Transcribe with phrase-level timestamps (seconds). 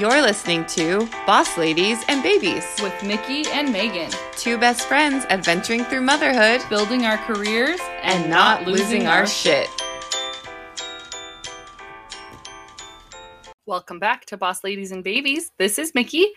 [0.00, 5.84] You're listening to Boss Ladies and Babies, with Mickey and Megan, two best friends adventuring
[5.84, 9.68] through motherhood building our careers and not losing our shit.
[13.66, 15.52] Welcome back to Boss Ladies and Babies.
[15.58, 16.28] This is Mickey.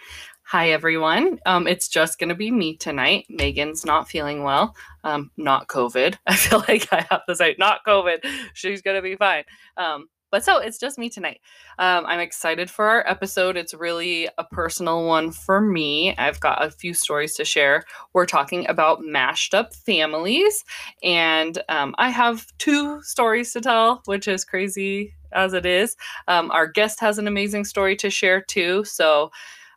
[0.48, 1.40] Hi, everyone.
[1.46, 3.28] Um, it's just going to be me tonight.
[3.30, 4.76] Megan's not feeling well.
[5.06, 6.18] Um, not COVID.
[6.28, 8.26] I feel like I have to say, not COVID.
[8.56, 9.46] She's going to be fine.
[9.78, 11.42] Um, but so it's just me tonight.
[11.78, 13.56] Um, I'm excited for our episode.
[13.56, 16.18] It's really a personal one for me.
[16.18, 17.84] I've got a few stories to share.
[18.14, 20.66] We're talking about mashed up families,
[21.04, 25.96] and um, I have two stories to tell, which is crazy as it is.
[26.28, 28.84] Um, our guest has an amazing story to share too.
[28.86, 29.30] So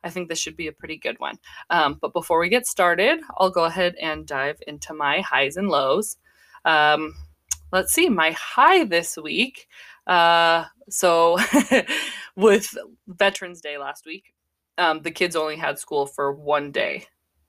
[0.04, 1.36] I think this should be a pretty good one.
[1.68, 5.68] Um, but before we get started, I'll go ahead and dive into my highs and
[5.68, 6.16] lows.
[6.64, 7.12] Um,
[7.72, 9.68] let's see, my high this week
[10.06, 11.38] uh, so
[12.36, 14.32] with Veterans Day last week,
[14.78, 17.06] um, the kids only had school for one day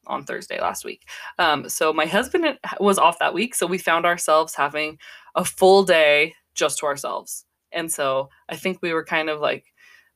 [0.08, 1.08] on Thursday last week.
[1.38, 4.98] Um, so my husband was off that week, so we found ourselves having
[5.36, 7.46] a full day just to ourselves.
[7.72, 9.66] And so I think we were kind of like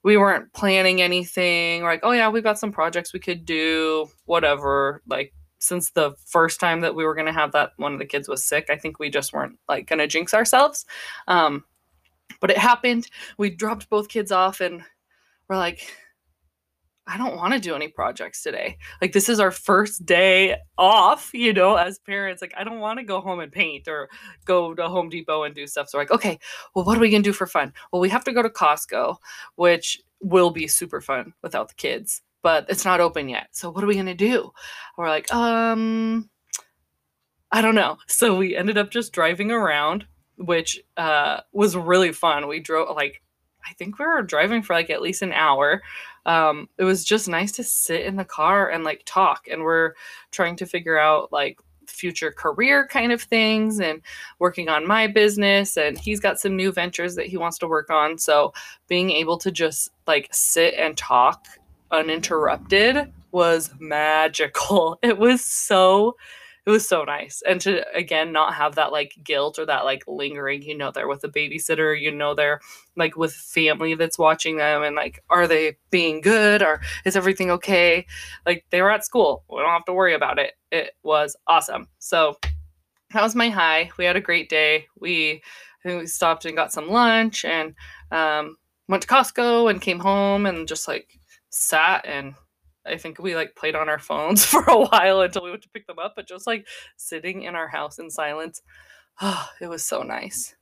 [0.04, 1.84] we weren't planning anything.
[1.84, 5.02] We're like, oh yeah, we've got some projects we could do, whatever.
[5.08, 8.28] Like since the first time that we were gonna have that one of the kids
[8.28, 10.86] was sick, I think we just weren't like gonna jinx ourselves.
[11.28, 11.66] Um,
[12.42, 13.08] but it happened.
[13.38, 14.84] We dropped both kids off and
[15.48, 15.88] we're like,
[17.08, 18.78] I don't want to do any projects today.
[19.02, 22.42] Like, this is our first day off, you know, as parents.
[22.42, 24.10] Like, I don't want to go home and paint or
[24.46, 25.90] go to Home Depot and do stuff.
[25.90, 26.40] So, like, okay,
[26.76, 27.74] well, what are we to do for fun?
[27.92, 29.18] Well, we have to go to Costco,
[29.56, 33.48] which will be super fun without the kids, but it's not open yet.
[33.52, 34.52] So, what are we to do?
[34.98, 36.30] We're like, um,
[37.52, 37.98] I don't know.
[38.08, 40.06] So, we ended up just driving around
[40.42, 42.48] which uh, was really fun.
[42.48, 43.22] We drove like
[43.68, 45.82] I think we were driving for like at least an hour.
[46.26, 49.94] Um, it was just nice to sit in the car and like talk, and we're
[50.32, 54.02] trying to figure out like future career kind of things and
[54.40, 57.90] working on my business and he's got some new ventures that he wants to work
[57.90, 58.54] on so
[58.88, 61.48] being able to just like sit and talk
[61.92, 66.16] uninterrupted was magical it was so
[66.66, 70.04] it was so nice and to again not have that like guilt or that like
[70.08, 72.60] lingering you know they're with a babysitter you know they're
[72.96, 76.62] like with family that's watching them and like are they being good?
[76.62, 78.06] Or is everything okay?
[78.46, 79.44] Like they were at school.
[79.50, 80.54] We don't have to worry about it.
[80.72, 81.88] It was awesome.
[82.00, 82.38] So
[83.14, 83.92] that was my high.
[83.98, 84.88] We had a great day.
[85.00, 85.42] We
[85.84, 87.74] I think we stopped and got some lunch and
[88.12, 88.58] um,
[88.88, 91.18] went to Costco and came home and just like
[91.50, 92.36] sat and
[92.86, 95.70] I think we like played on our phones for a while until we went to
[95.70, 98.62] pick them up, but just like sitting in our house in silence,
[99.22, 100.56] oh, it was so nice.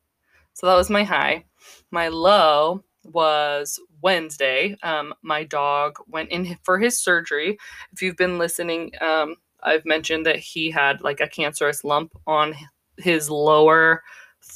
[0.54, 1.46] So that was my high.
[1.92, 4.76] My low was Wednesday.
[4.84, 7.58] Um, my dog went in for his surgery.
[7.94, 12.56] If you've been listening, um, I've mentioned that he had like a cancerous lump on
[12.98, 14.04] his lower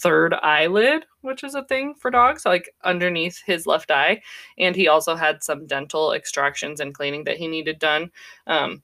[0.03, 4.21] third eyelid, which is a thing for dogs, like underneath his left eye.
[4.57, 8.11] And he also had some dental extractions and cleaning that he needed done.
[8.45, 8.83] Um,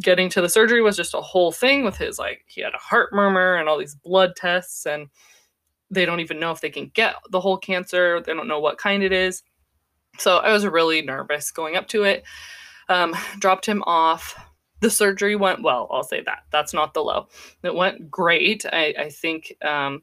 [0.00, 2.78] getting to the surgery was just a whole thing with his, like, he had a
[2.78, 5.06] heart murmur and all these blood tests, and
[5.88, 8.20] they don't even know if they can get the whole cancer.
[8.20, 9.44] They don't know what kind it is.
[10.18, 12.24] So I was really nervous going up to it.
[12.88, 14.34] Um, dropped him off
[14.80, 17.26] the surgery went well i'll say that that's not the low
[17.62, 20.02] it went great i, I think um,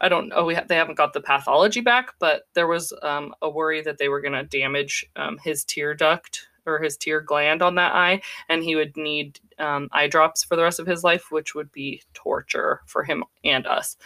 [0.00, 0.50] I don't know.
[0.50, 4.08] Ha- they haven't got the pathology back, but there was um, a worry that they
[4.08, 8.20] were going to damage um, his tear duct or his tear gland on that eye,
[8.48, 11.70] and he would need um, eye drops for the rest of his life, which would
[11.72, 13.96] be torture for him and us.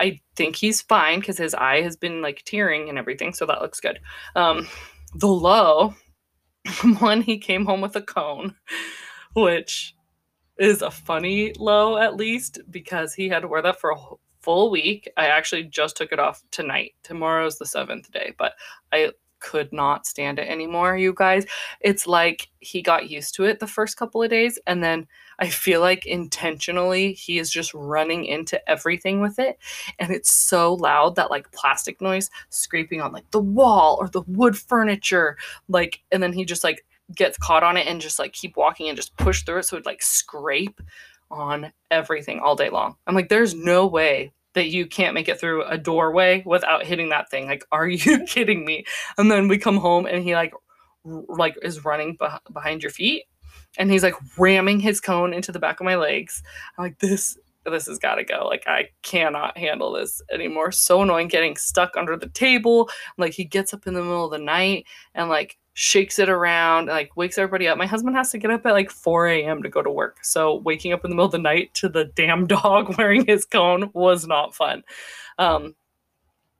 [0.00, 3.62] I think he's fine because his eye has been like tearing and everything, so that
[3.62, 4.00] looks good.
[4.34, 4.68] Um,
[5.14, 5.94] the low
[6.98, 8.56] one, he came home with a cone,
[9.34, 9.94] which
[10.58, 13.96] is a funny low at least because he had to wear that for a
[14.42, 15.10] full week.
[15.16, 16.94] I actually just took it off tonight.
[17.02, 18.54] Tomorrow's the seventh day, but
[18.92, 21.44] I could not stand it anymore, you guys.
[21.80, 25.06] It's like he got used to it the first couple of days, and then
[25.38, 29.58] I feel like intentionally he is just running into everything with it.
[29.98, 34.22] And it's so loud that like plastic noise scraping on like the wall or the
[34.28, 35.36] wood furniture,
[35.68, 36.84] like, and then he just like
[37.14, 39.76] gets caught on it and just like keep walking and just push through it so
[39.76, 40.80] it like scrape
[41.32, 42.96] on everything all day long.
[43.06, 47.08] I'm like, there's no way that you can't make it through a doorway without hitting
[47.08, 47.46] that thing.
[47.46, 48.84] Like, are you kidding me?
[49.18, 50.52] And then we come home and he like
[51.04, 53.24] r- like is running beh- behind your feet
[53.78, 56.42] and he's like ramming his cone into the back of my legs.
[56.76, 58.46] I'm like, this this has got to go.
[58.46, 60.72] Like, I cannot handle this anymore.
[60.72, 62.90] So annoying getting stuck under the table.
[63.18, 66.86] Like, he gets up in the middle of the night and like shakes it around,
[66.86, 67.78] like wakes everybody up.
[67.78, 69.62] My husband has to get up at like 4 a.m.
[69.62, 70.18] to go to work.
[70.22, 73.44] So waking up in the middle of the night to the damn dog wearing his
[73.44, 74.82] cone was not fun.
[75.38, 75.74] Um,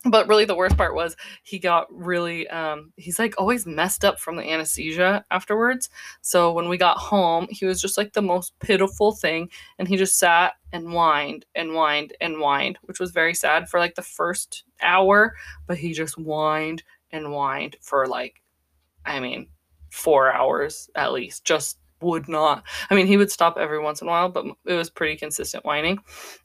[0.04, 4.18] but really the worst part was he got really um, he's like always messed up
[4.18, 5.88] from the anesthesia afterwards
[6.22, 9.48] so when we got home he was just like the most pitiful thing
[9.78, 13.78] and he just sat and whined and whined and whined which was very sad for
[13.78, 15.34] like the first hour
[15.66, 16.82] but he just whined
[17.12, 18.41] and whined for like
[19.04, 19.46] i mean
[19.90, 22.64] four hours at least just would not.
[22.90, 25.64] I mean, he would stop every once in a while, but it was pretty consistent
[25.64, 26.00] whining.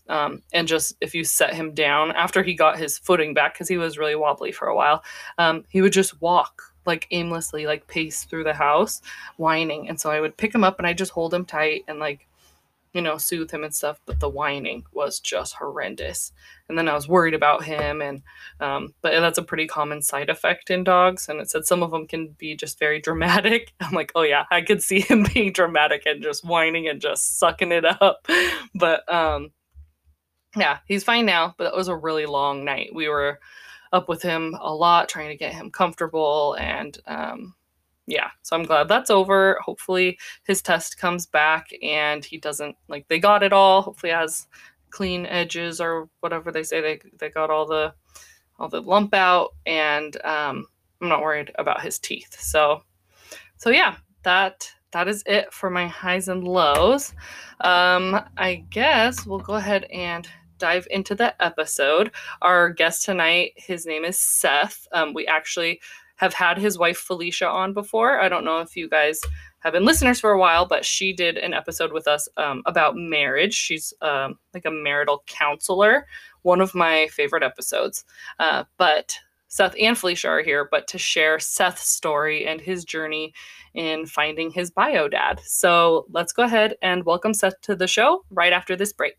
[0.08, 3.68] Um, and just if you set him down after he got his footing back, because
[3.68, 5.04] he was really wobbly for a while,
[5.38, 9.02] um, he would just walk like aimlessly, like pace through the house,
[9.36, 9.90] whining.
[9.90, 12.28] And so I would pick him up and I just hold him tight and like
[12.94, 16.32] you know, soothe him and stuff, but the whining was just horrendous.
[16.68, 18.22] And then I was worried about him, and
[18.60, 21.30] um, but that's a pretty common side effect in dogs.
[21.30, 23.74] And it said some of them can be just very dramatic.
[23.80, 27.38] I'm like, oh yeah, I could see him being dramatic and just whining and just
[27.38, 28.28] sucking it up.
[28.76, 29.52] But um,
[30.56, 31.56] yeah, he's fine now.
[31.58, 32.92] But it was a really long night.
[32.94, 33.40] We were
[33.92, 37.56] up with him a lot, trying to get him comfortable, and um,
[38.08, 39.60] yeah, so I'm glad that's over.
[39.64, 43.82] Hopefully his test comes back and he doesn't like they got it all.
[43.82, 44.48] Hopefully has
[44.90, 47.94] clean edges or whatever they say they they got all the
[48.58, 50.66] all the lump out and um
[51.02, 52.40] I'm not worried about his teeth.
[52.40, 52.82] So
[53.58, 57.14] so yeah, that that is it for my highs and lows.
[57.60, 60.26] Um I guess we'll go ahead and
[60.60, 62.12] dive into the episode.
[62.42, 64.88] Our guest tonight, his name is Seth.
[64.92, 65.80] Um, we actually
[66.18, 68.20] have had his wife Felicia on before.
[68.20, 69.22] I don't know if you guys
[69.60, 72.96] have been listeners for a while, but she did an episode with us um, about
[72.96, 73.54] marriage.
[73.54, 76.06] She's um, like a marital counselor,
[76.42, 78.04] one of my favorite episodes.
[78.40, 79.18] Uh, but
[79.48, 83.34] Seth and Felicia are here, but to share Seth's story and his journey
[83.74, 85.40] in finding his bio dad.
[85.46, 89.16] So let's go ahead and welcome Seth to the show right after this break.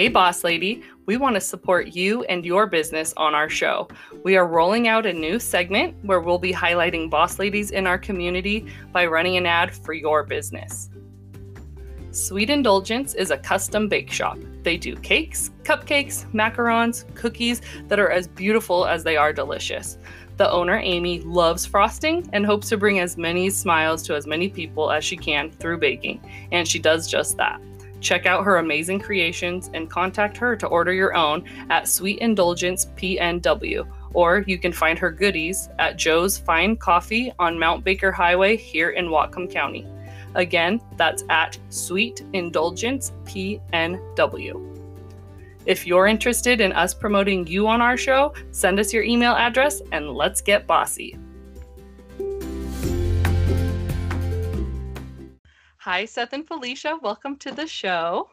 [0.00, 3.86] Hey, boss lady, we want to support you and your business on our show.
[4.24, 7.98] We are rolling out a new segment where we'll be highlighting boss ladies in our
[7.98, 10.88] community by running an ad for your business.
[12.12, 14.38] Sweet Indulgence is a custom bake shop.
[14.62, 19.98] They do cakes, cupcakes, macarons, cookies that are as beautiful as they are delicious.
[20.38, 24.48] The owner, Amy, loves frosting and hopes to bring as many smiles to as many
[24.48, 27.60] people as she can through baking, and she does just that.
[28.00, 32.86] Check out her amazing creations and contact her to order your own at Sweet Indulgence
[32.96, 33.86] PNW.
[34.14, 38.90] Or you can find her goodies at Joe's Fine Coffee on Mount Baker Highway here
[38.90, 39.86] in Whatcom County.
[40.34, 44.66] Again, that's at Sweet Indulgence PNW.
[45.66, 49.82] If you're interested in us promoting you on our show, send us your email address
[49.92, 51.18] and let's get bossy.
[55.84, 56.98] Hi, Seth and Felicia.
[57.00, 58.28] Welcome to the show.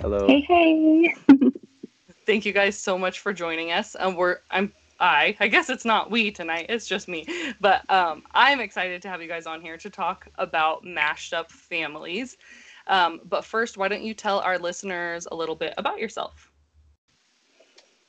[0.00, 0.26] Hello.
[0.26, 1.14] Hey, hey.
[2.26, 3.94] Thank you guys so much for joining us.
[3.98, 6.64] Um, we're I'm I I guess it's not we tonight.
[6.70, 7.26] It's just me.
[7.60, 11.52] But um, I'm excited to have you guys on here to talk about mashed up
[11.52, 12.38] families.
[12.86, 16.50] Um, but first, why don't you tell our listeners a little bit about yourself?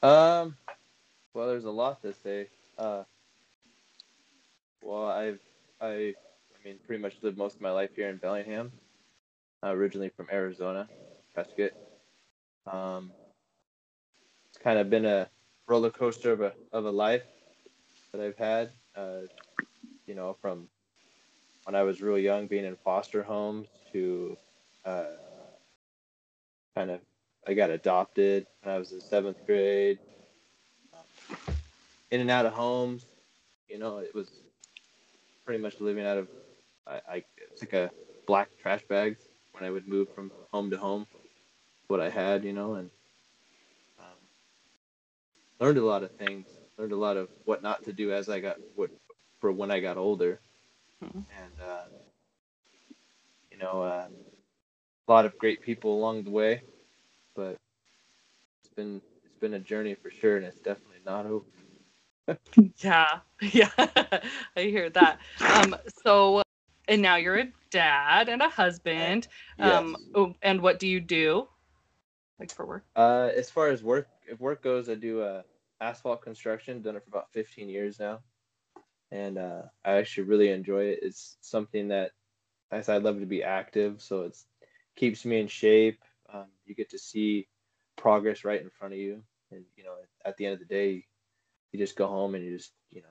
[0.02, 0.56] Um,
[1.34, 2.48] well, there's a lot to say.
[2.78, 3.04] Uh,
[4.82, 5.42] well, I've
[5.82, 6.14] I
[6.64, 8.72] I mean, pretty much lived most of my life here in Bellingham.
[9.62, 10.88] Uh, originally from Arizona,
[11.34, 11.72] Prescott.
[12.68, 13.12] Um,
[14.50, 15.30] it's kind of been a
[15.68, 17.24] roller coaster of a of a life
[18.12, 18.72] that I've had.
[18.96, 19.22] Uh,
[20.06, 20.68] you know, from
[21.66, 24.38] when I was real young, being in foster homes to
[24.86, 25.06] uh,
[26.76, 27.00] kind of
[27.46, 30.00] I got adopted when I was in seventh grade.
[32.12, 33.06] in and out of homes,
[33.68, 34.30] you know, it was
[35.46, 36.28] pretty much living out of
[36.88, 37.92] I, I it's like a
[38.28, 39.22] black trash bags
[39.52, 41.08] when I would move from home to home.
[41.88, 42.90] What I had, you know, and
[44.00, 44.06] um,
[45.60, 46.48] learned a lot of things.
[46.78, 48.90] Learned a lot of what not to do as I got what
[49.40, 50.40] for when I got older,
[51.04, 51.20] mm-hmm.
[51.20, 51.84] and uh,
[53.52, 54.08] you know, uh,
[55.08, 56.62] a lot of great people along the way.
[57.36, 57.58] But
[58.60, 61.46] it's been it's been a journey for sure, and it's definitely not over.
[62.78, 65.20] yeah, yeah, I hear that.
[65.42, 66.43] Um, so
[66.88, 69.28] and now you're a dad and a husband.
[69.60, 70.16] Um, yes.
[70.16, 71.48] Um, and what do you do,
[72.40, 72.86] like for work?
[72.96, 75.42] Uh, as far as work, if work goes, I do uh,
[75.82, 76.82] asphalt construction.
[76.82, 78.20] Done it for about 15 years now,
[79.12, 81.00] and uh, I actually really enjoy it.
[81.02, 82.12] It's something that,
[82.72, 84.46] as I love to be active, so it's
[84.96, 86.00] keeps me in shape.
[86.34, 87.48] Um, you get to see
[87.96, 91.06] progress right in front of you, and you know, at the end of the day,
[91.72, 93.08] you just go home and you just, you know,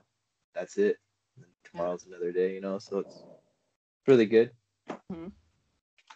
[0.55, 0.97] that's it.
[1.37, 2.79] And tomorrow's another day, you know.
[2.79, 3.23] So it's
[4.07, 4.51] really good.
[5.09, 5.33] Mhm.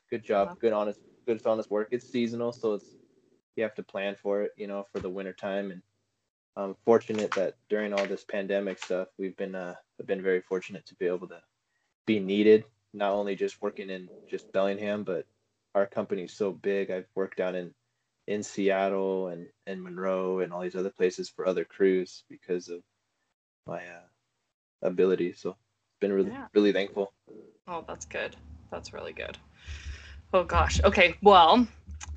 [0.09, 0.59] Good job.
[0.59, 0.99] Good honest.
[1.25, 1.89] Good honest work.
[1.91, 2.95] It's seasonal, so it's
[3.55, 5.71] you have to plan for it, you know, for the winter time.
[5.71, 5.83] And
[6.55, 9.75] I'm fortunate that during all this pandemic stuff, we've been uh
[10.05, 11.41] been very fortunate to be able to
[12.07, 15.25] be needed, not only just working in just Bellingham, but
[15.75, 16.91] our company's so big.
[16.91, 17.73] I've worked down in
[18.27, 22.83] in Seattle and and Monroe and all these other places for other crews because of
[23.67, 24.07] my uh,
[24.83, 25.33] ability.
[25.33, 25.57] So
[26.01, 26.47] been really Yeah.
[26.53, 27.13] really thankful.
[27.67, 28.35] Oh, that's good.
[28.71, 29.37] That's really good.
[30.33, 30.79] Oh gosh.
[30.83, 31.15] Okay.
[31.21, 31.67] Well,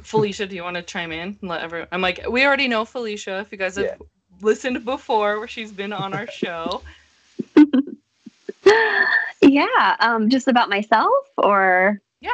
[0.03, 1.39] Felicia, do you want to chime in?
[1.41, 1.89] and Let everyone.
[1.93, 3.41] I'm like, we already know Felicia.
[3.41, 3.97] If you guys have Yeah.
[4.43, 6.83] listened before, where she's been on our show.
[9.43, 12.31] yeah, um, just about myself or Yeah.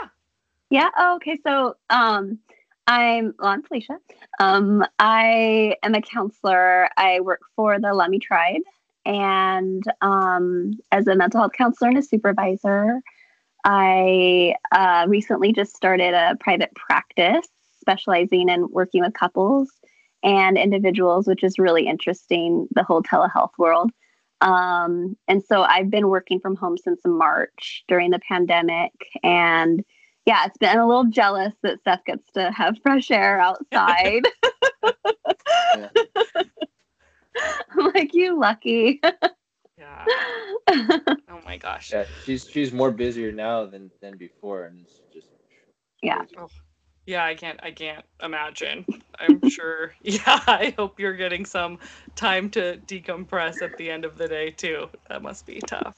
[0.70, 0.88] yeah.
[0.96, 2.38] Oh, okay, so um,
[2.86, 3.98] I'm well, I'm Felicia.
[4.38, 6.88] Um, I am a counselor.
[6.96, 8.62] I work for the Lummi Tribe,
[9.06, 13.00] and um, as a mental health counselor and a supervisor,
[13.64, 17.46] I uh, recently just started a private practice
[17.80, 19.70] specializing in working with couples
[20.24, 22.66] and individuals, which is really interesting.
[22.72, 23.92] The whole telehealth world.
[24.40, 28.92] Um, and so I've been working from home since March during the pandemic.
[29.22, 29.84] And
[30.26, 34.24] yeah, it's been a little jealous that Seth gets to have fresh air outside.
[35.76, 35.88] Yeah.
[37.70, 39.00] I'm like, you lucky.
[39.78, 40.06] Yeah.
[41.28, 41.90] Oh my gosh.
[41.92, 45.28] Yeah, she's she's more busier now than than before, and it's just
[46.02, 46.18] Yeah.
[46.18, 46.36] crazy.
[46.38, 46.50] Oh,
[47.06, 47.58] yeah, I can't.
[47.62, 48.86] I can't imagine.
[49.18, 49.94] I'm sure.
[50.02, 51.78] Yeah, I hope you're getting some
[52.14, 54.88] time to decompress at the end of the day too.
[55.08, 55.96] That must be tough.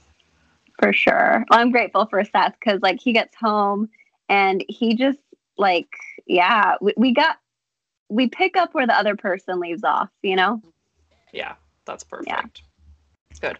[0.80, 1.44] for sure.
[1.50, 3.88] Well, I'm grateful for Seth because like he gets home
[4.28, 5.18] and he just
[5.58, 5.88] like,
[6.26, 7.38] yeah, we, we got,
[8.08, 10.62] we pick up where the other person leaves off, you know?
[11.32, 11.54] Yeah,
[11.86, 12.28] that's perfect.
[12.28, 12.42] Yeah.
[13.40, 13.58] Good.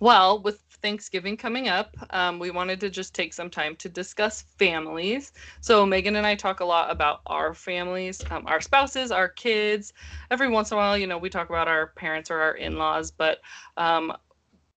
[0.00, 4.42] Well, with Thanksgiving coming up, um, we wanted to just take some time to discuss
[4.58, 5.32] families.
[5.60, 9.92] So, Megan and I talk a lot about our families, um, our spouses, our kids.
[10.30, 12.76] Every once in a while, you know, we talk about our parents or our in
[12.78, 13.40] laws, but
[13.76, 14.12] um,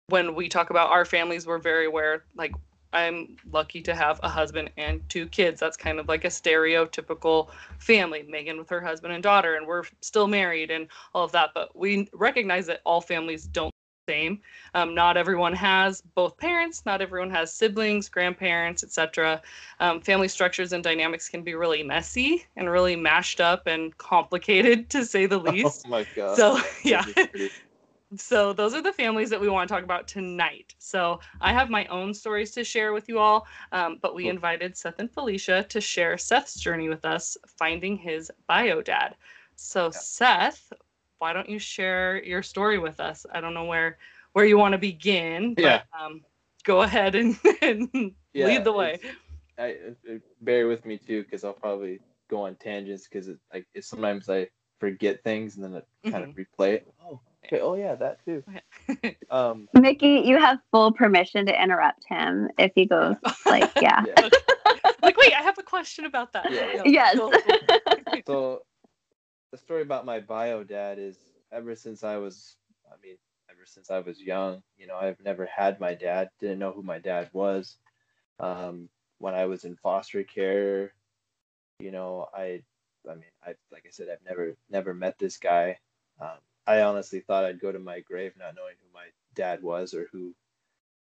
[0.08, 2.54] when we talk about our families, we're very aware, like,
[2.94, 5.60] I'm lucky to have a husband and two kids.
[5.60, 8.24] That's kind of like a stereotypical family.
[8.24, 11.52] Megan with her husband and daughter, and we're still married and all of that.
[11.54, 13.72] But we recognize that all families don't look
[14.08, 14.42] the same.
[14.74, 16.84] Um, not everyone has both parents.
[16.86, 19.42] Not everyone has siblings, grandparents, etc.
[19.80, 24.90] Um, family structures and dynamics can be really messy and really mashed up and complicated,
[24.92, 25.84] to say the least.
[25.86, 26.38] Oh my god.
[26.38, 27.52] So yeah, That'd be pretty-
[28.16, 30.74] so those are the families that we want to talk about tonight.
[30.80, 34.32] So I have my own stories to share with you all, um, but we Cool.
[34.32, 39.16] invited Seth and Felicia to share Seth's journey with us, finding his bio dad.
[39.56, 40.72] So Seth,
[41.20, 43.26] why don't you share your story with us?
[43.32, 43.98] I don't know where
[44.34, 45.82] where you want to begin, but Yeah.
[46.00, 46.22] um,
[46.64, 47.90] go ahead and, and
[48.34, 48.94] Yeah, lead the way.
[48.96, 49.16] it's-
[49.58, 49.76] I
[50.12, 53.88] uh, bear with me too, because I'll probably go on tangents because it like it's
[53.88, 54.48] sometimes I
[54.80, 56.88] forget things and then I kind of replay it.
[57.04, 57.60] Oh, okay.
[57.60, 58.44] Oh yeah, that too.
[59.30, 63.16] Um, Mickey, you have full permission to interrupt him if he goes
[63.48, 64.04] like, yeah.
[64.06, 64.30] yeah.
[65.02, 66.52] like, wait, I have a question about that.
[66.52, 66.74] Yeah.
[66.76, 67.16] No, Yes.
[67.18, 67.32] go-
[68.06, 68.22] go.
[68.28, 68.62] so
[69.52, 71.18] the story about my bio dad is
[71.52, 72.58] ever since I was,
[72.92, 73.16] I mean,
[73.50, 76.84] ever since I was young, you know, I've never had my dad, didn't know who
[76.84, 77.78] my dad was.
[78.40, 80.94] Um, when I was in foster care,
[81.80, 82.62] you know, I,
[83.10, 85.80] I mean, I, like I said, I've never, never met this guy.
[86.22, 89.06] Um, I honestly thought I'd go to my grave not knowing who my
[89.36, 90.34] dad was or who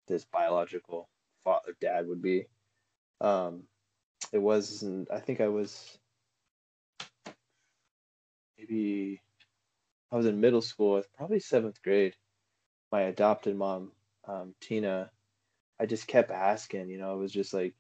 [0.09, 1.09] this biological
[1.45, 2.47] father dad would be.
[3.21, 3.65] Um,
[4.33, 5.99] it was, and I think I was
[8.59, 9.23] maybe
[10.13, 12.15] I was in middle school, probably seventh grade.
[12.93, 13.93] My adopted mom,
[14.27, 15.11] um, Tina,
[15.81, 17.75] I just kept asking, you know, it was just like,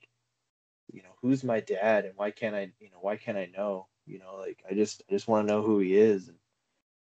[0.92, 3.86] you know, who's my dad and why can't I, you know, why can't I know?
[4.06, 6.28] You know, like I just I just want to know who he is.
[6.28, 6.38] And,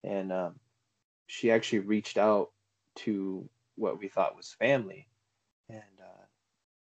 [0.03, 0.56] and um,
[1.27, 2.50] she actually reached out
[2.98, 5.08] to what we thought was family.
[5.70, 6.25] And uh,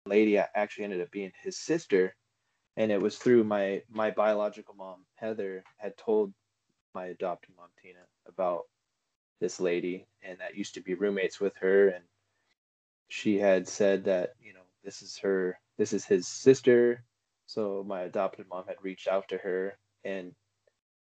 [0.05, 2.15] lady actually ended up being his sister.
[2.77, 6.33] And it was through my my biological mom, Heather, had told
[6.93, 8.63] my adopted mom Tina about
[9.39, 12.03] this lady and that used to be roommates with her and
[13.09, 17.03] she had said that you know this is her this is his sister
[17.47, 20.33] so my adopted mom had reached out to her and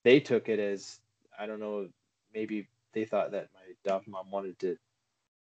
[0.04, 1.00] they took it as
[1.40, 1.90] I don't know
[2.34, 4.78] maybe they thought that my adopted mom wanted to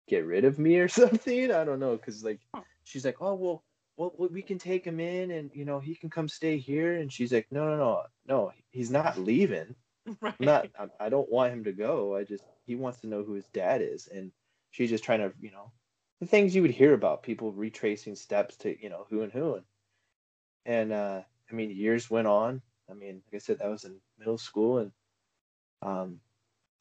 [0.09, 2.41] get rid of me or something I don't know cuz like
[2.85, 3.65] she's like oh well
[3.97, 7.13] well, we can take him in and you know he can come stay here and
[7.13, 9.75] she's like no no no no he's not leaving
[10.21, 10.35] Right.
[10.41, 10.69] I'm not.
[11.01, 12.17] I don't want him to go.
[12.17, 14.33] I just he wants to know who his dad is, and
[14.71, 15.71] she's just trying to, you know,
[16.21, 19.55] the things you would hear about people retracing steps to, you know, who and who,
[19.55, 19.65] and
[20.67, 22.63] and uh, I mean, years went on.
[22.91, 24.93] I mean, like I said, that was in middle school, and
[25.83, 26.21] um,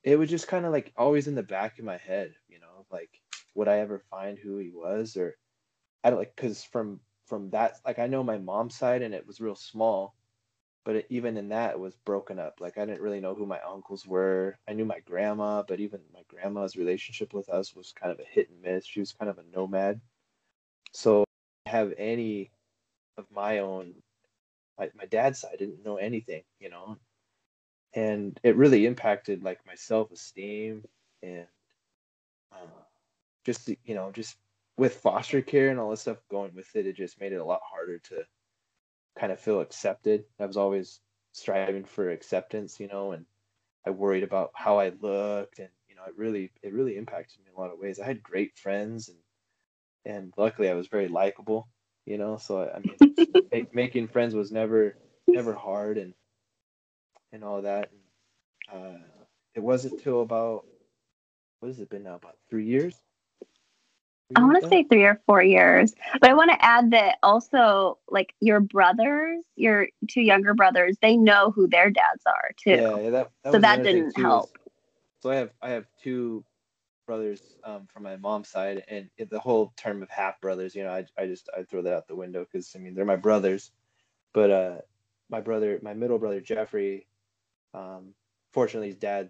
[0.03, 2.85] it was just kind of like always in the back of my head, you know,
[2.91, 3.09] like
[3.55, 5.37] would I ever find who he was, or
[6.03, 9.27] I don't like because from from that, like I know my mom's side, and it
[9.27, 10.15] was real small
[10.83, 12.59] but it, even in that it was broken up.
[12.59, 14.57] Like i didn't really know who my uncles were.
[14.67, 18.23] I knew my grandma but even my grandma's relationship with us was kind of a
[18.23, 18.85] hit and miss.
[18.85, 20.01] She was kind of a nomad.
[20.93, 21.23] So
[21.65, 22.51] I have any
[23.17, 23.93] of my own
[24.79, 26.97] my, my dad's side didn't know anything you know
[27.93, 30.83] and it really impacted like my self-esteem
[31.21, 31.47] and
[32.51, 32.69] um,
[33.45, 34.35] just you know just
[34.77, 37.45] with foster care and all this stuff going with it it just made it a
[37.45, 38.23] lot harder to
[39.17, 40.23] kind of feel accepted.
[40.39, 40.99] I was always
[41.31, 43.25] striving for acceptance, you know, and
[43.85, 47.45] I worried about how I looked and you know, it really it really impacted me
[47.49, 47.99] in a lot of ways.
[47.99, 49.17] I had great friends and
[50.05, 51.67] and luckily I was very likable,
[52.05, 54.95] you know, so I mean making friends was never
[55.27, 56.13] never hard and
[57.31, 57.91] and all that.
[58.71, 58.99] Uh,
[59.55, 60.65] it wasn't till about
[61.59, 62.15] what has it been now?
[62.15, 63.01] About three years.
[64.35, 67.99] I want to say three or four years, but I want to add that also,
[68.09, 72.81] like your brothers, your two younger brothers, they know who their dads are too.
[72.81, 74.57] Yeah, yeah, that, that So was that didn't help.
[75.21, 76.43] so I have I have two
[77.07, 80.83] brothers um, from my mom's side, and it, the whole term of half brothers, you
[80.83, 83.15] know, I, I just I throw that out the window because I mean they're my
[83.17, 83.71] brothers,
[84.33, 84.77] but uh,
[85.29, 87.07] my brother, my middle brother Jeffrey,
[87.73, 88.13] um,
[88.51, 89.29] fortunately his dad,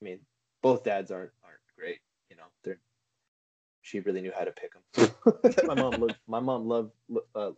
[0.00, 0.20] I mean
[0.62, 2.00] both dads aren't aren't great,
[2.30, 2.78] you know, they're
[3.82, 5.10] she really knew how to pick them.
[5.66, 6.92] my mom looked my mom loved
[7.34, 7.50] uh,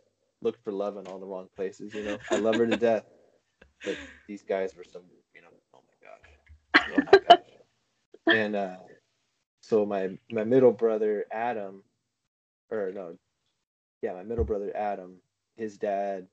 [0.43, 2.19] looked for love in all the wrong places, you know.
[2.31, 3.05] I love her to death,
[3.85, 3.97] but
[4.27, 5.03] these guys were some,
[5.35, 7.47] you know, oh my gosh, oh my gosh
[8.27, 8.77] and uh,
[9.61, 11.83] so my my middle brother Adam,
[12.71, 13.17] or no,
[14.03, 15.17] yeah, my middle brother Adam,
[15.57, 16.27] his dad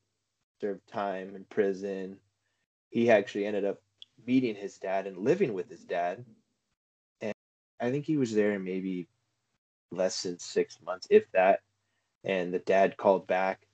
[0.60, 2.17] served time in prison.
[2.93, 3.82] He actually ended up
[4.25, 6.23] meeting his dad and living with his dad,
[7.21, 7.34] and
[7.82, 9.08] I think he was there maybe
[9.91, 11.62] less than six months, if that.
[12.23, 13.65] And the dad called back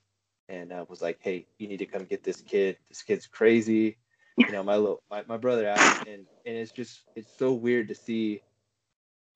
[0.48, 2.78] and uh, was like, "Hey, you need to come get this kid.
[2.88, 3.98] This kid's crazy."
[4.38, 7.88] You know, my little my, my brother Adam, and and it's just it's so weird
[7.88, 8.40] to see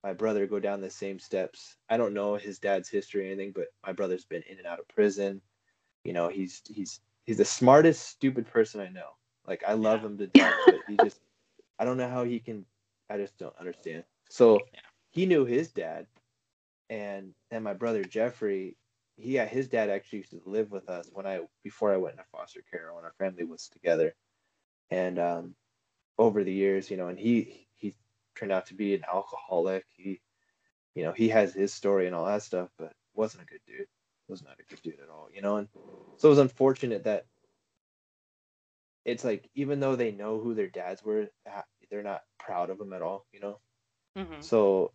[0.02, 1.76] my brother go down the same steps.
[1.90, 4.80] I don't know his dad's history or anything, but my brother's been in and out
[4.80, 5.42] of prison.
[6.04, 9.10] You know, he's he's he's the smartest stupid person I know.
[9.46, 11.20] Like I love him to death, but he just
[11.78, 12.66] I don't know how he can
[13.10, 14.04] I just don't understand.
[14.30, 14.80] So Yeah.
[15.10, 16.06] he knew his dad
[16.90, 18.76] and and my brother Jeffrey,
[19.16, 22.14] he yeah, his dad actually used to live with us when I before I went
[22.14, 24.14] into foster care when our family was together.
[24.90, 25.54] And um
[26.18, 27.94] over the years, you know, and he he
[28.36, 29.84] turned out to be an alcoholic.
[29.96, 30.20] He
[30.94, 33.88] you know, he has his story and all that stuff, but wasn't a good dude.
[34.28, 35.56] Was not a good dude at all, you know.
[35.56, 35.68] And
[36.16, 37.26] so it was unfortunate that
[39.04, 41.28] it's like even though they know who their dads were,
[41.90, 43.60] they're not proud of them at all, you know.
[44.16, 44.42] Mhm.
[44.42, 44.92] So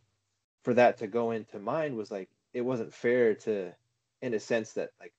[0.63, 3.73] for that to go into mine was like it wasn't fair to,
[4.21, 5.13] in a sense that like,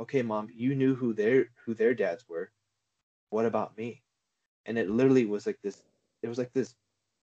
[0.00, 2.50] okay, mom, you knew who their who their dads were.
[3.30, 4.02] What about me?
[4.66, 5.82] And it literally was like this.
[6.22, 6.74] It was like this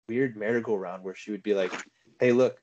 [0.08, 1.72] weird merry-go-round where she would be like,
[2.18, 2.60] "Hey, look,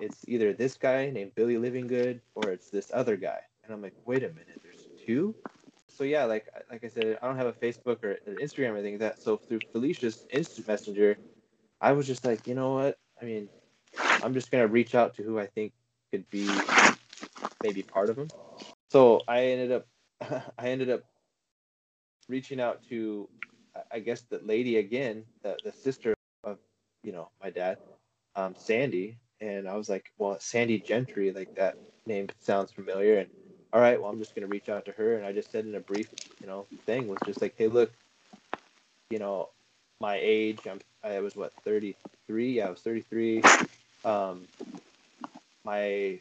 [0.00, 3.94] it's either this guy named Billy Livinggood or it's this other guy." And I'm like,
[4.04, 5.34] "Wait a minute, there's two?"
[6.00, 8.76] So yeah, like like I said, I don't have a Facebook or an Instagram or
[8.78, 9.22] anything like that.
[9.22, 11.18] So through Felicia's instant messenger,
[11.82, 12.96] I was just like, you know what?
[13.20, 13.50] I mean,
[14.22, 15.74] I'm just gonna reach out to who I think
[16.10, 16.48] could be
[17.62, 18.28] maybe part of them.
[18.90, 19.86] So I ended up,
[20.58, 21.02] I ended up
[22.28, 23.28] reaching out to,
[23.92, 26.58] I- guess the lady again, the the sister of,
[27.04, 27.78] you know, my dad,
[28.36, 33.30] um, Sandy, and I was like, well, Sandy Gentry, like that name sounds familiar, and
[33.72, 35.74] all right, well, I'm just gonna reach out to her, and I just said in
[35.74, 36.08] a brief,
[36.40, 37.92] you know, thing was just like, hey, look,
[39.10, 39.48] you know,
[40.00, 43.42] my age, I'm, I was what 33, yeah, I was 33.
[44.04, 44.46] Um,
[45.64, 46.18] my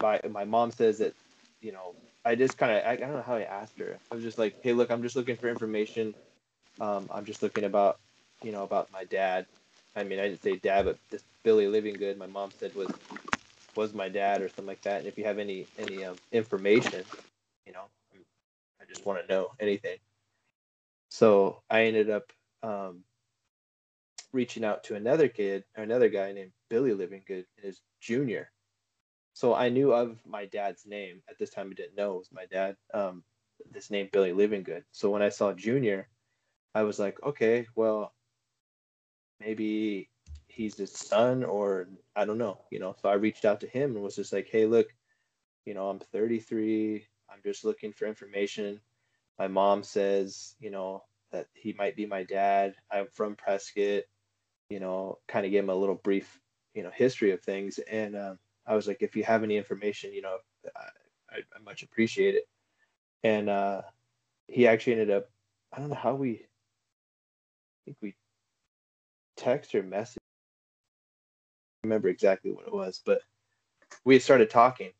[0.00, 1.14] my my mom says that,
[1.60, 1.94] you know,
[2.24, 3.98] I just kind of I, I don't know how I asked her.
[4.10, 6.14] I was just like, hey, look, I'm just looking for information.
[6.80, 7.98] Um, I'm just looking about,
[8.42, 9.46] you know, about my dad.
[9.94, 12.88] I mean, I didn't say dad, but this Billy Livinggood, my mom said was
[13.76, 15.00] was my dad or something like that.
[15.00, 17.04] And if you have any any um, information,
[17.66, 18.24] you know, I'm-
[18.88, 19.98] just want to know anything.
[21.10, 22.32] So I ended up
[22.62, 23.04] um,
[24.32, 28.50] reaching out to another kid, another guy named Billy Livinggood, and his junior.
[29.34, 31.70] So I knew of my dad's name at this time.
[31.70, 32.76] I didn't know it was my dad.
[32.94, 33.24] Um,
[33.70, 34.84] this name Billy Livinggood.
[34.92, 36.08] So when I saw Junior,
[36.74, 38.12] I was like, okay, well,
[39.40, 40.10] maybe
[40.48, 42.94] he's his son or I don't know, you know.
[43.00, 44.88] So I reached out to him and was just like, hey, look,
[45.64, 47.06] you know, I'm 33.
[47.30, 48.80] I'm just looking for information.
[49.38, 52.74] My mom says, you know, that he might be my dad.
[52.90, 54.04] I'm from Prescott,
[54.68, 56.40] you know, kind of gave him a little brief,
[56.74, 57.78] you know, history of things.
[57.78, 60.36] And um, I was like, if you have any information, you know,
[60.76, 62.44] I, I much appreciate it.
[63.24, 63.82] And uh,
[64.48, 65.30] he actually ended up,
[65.72, 66.60] I don't know how we, I
[67.86, 68.14] think we
[69.36, 70.21] text or message
[71.84, 73.22] remember exactly what it was, but
[74.04, 74.90] we started talking.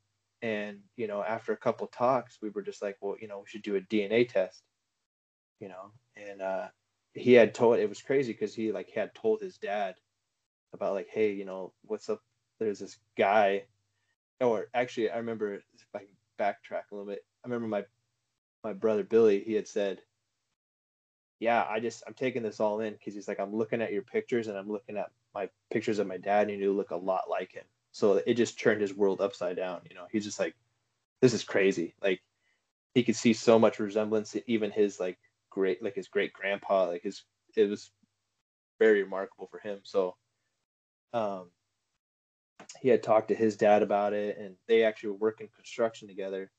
[0.42, 3.46] And, you know, after a couple talks, we were just like, well, you know, we
[3.46, 4.62] should do a DNA test,
[5.60, 6.66] you know, and uh,
[7.14, 9.94] he had told, it was crazy because he like had told his dad
[10.72, 12.20] about like, hey, you know, what's up?
[12.58, 13.64] There's this guy,
[14.40, 15.62] or actually, I remember if
[15.94, 17.24] I can backtrack a little bit.
[17.44, 17.84] I remember my
[18.64, 19.42] my brother Billy.
[19.44, 20.00] He had said,
[21.40, 24.02] "Yeah, I just I'm taking this all in because he's like I'm looking at your
[24.02, 27.30] pictures and I'm looking at my pictures of my dad and you look a lot
[27.30, 27.64] like him.
[27.92, 29.82] So it just turned his world upside down.
[29.88, 30.54] You know, he's just like,
[31.20, 31.94] this is crazy.
[32.02, 32.20] Like
[32.94, 35.18] he could see so much resemblance, even his like
[35.50, 37.22] great, like his great grandpa, like his,
[37.56, 37.90] it was
[38.78, 39.80] very remarkable for him.
[39.82, 40.16] So,
[41.12, 41.50] um,
[42.80, 46.50] he had talked to his dad about it and they actually were working construction together.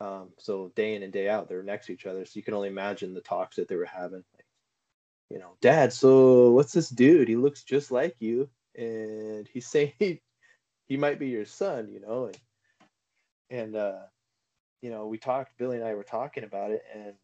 [0.00, 2.24] Um, so day in and day out, they were next to each other.
[2.24, 4.24] So you can only imagine the talks that they were having.
[5.30, 7.28] You know, Dad, so what's this dude?
[7.28, 10.20] He looks just like you, and he's saying he,
[10.86, 12.38] he might be your son, you know, and
[13.50, 14.00] and uh,
[14.80, 15.58] you know, we talked.
[15.58, 17.14] Billy and I were talking about it, and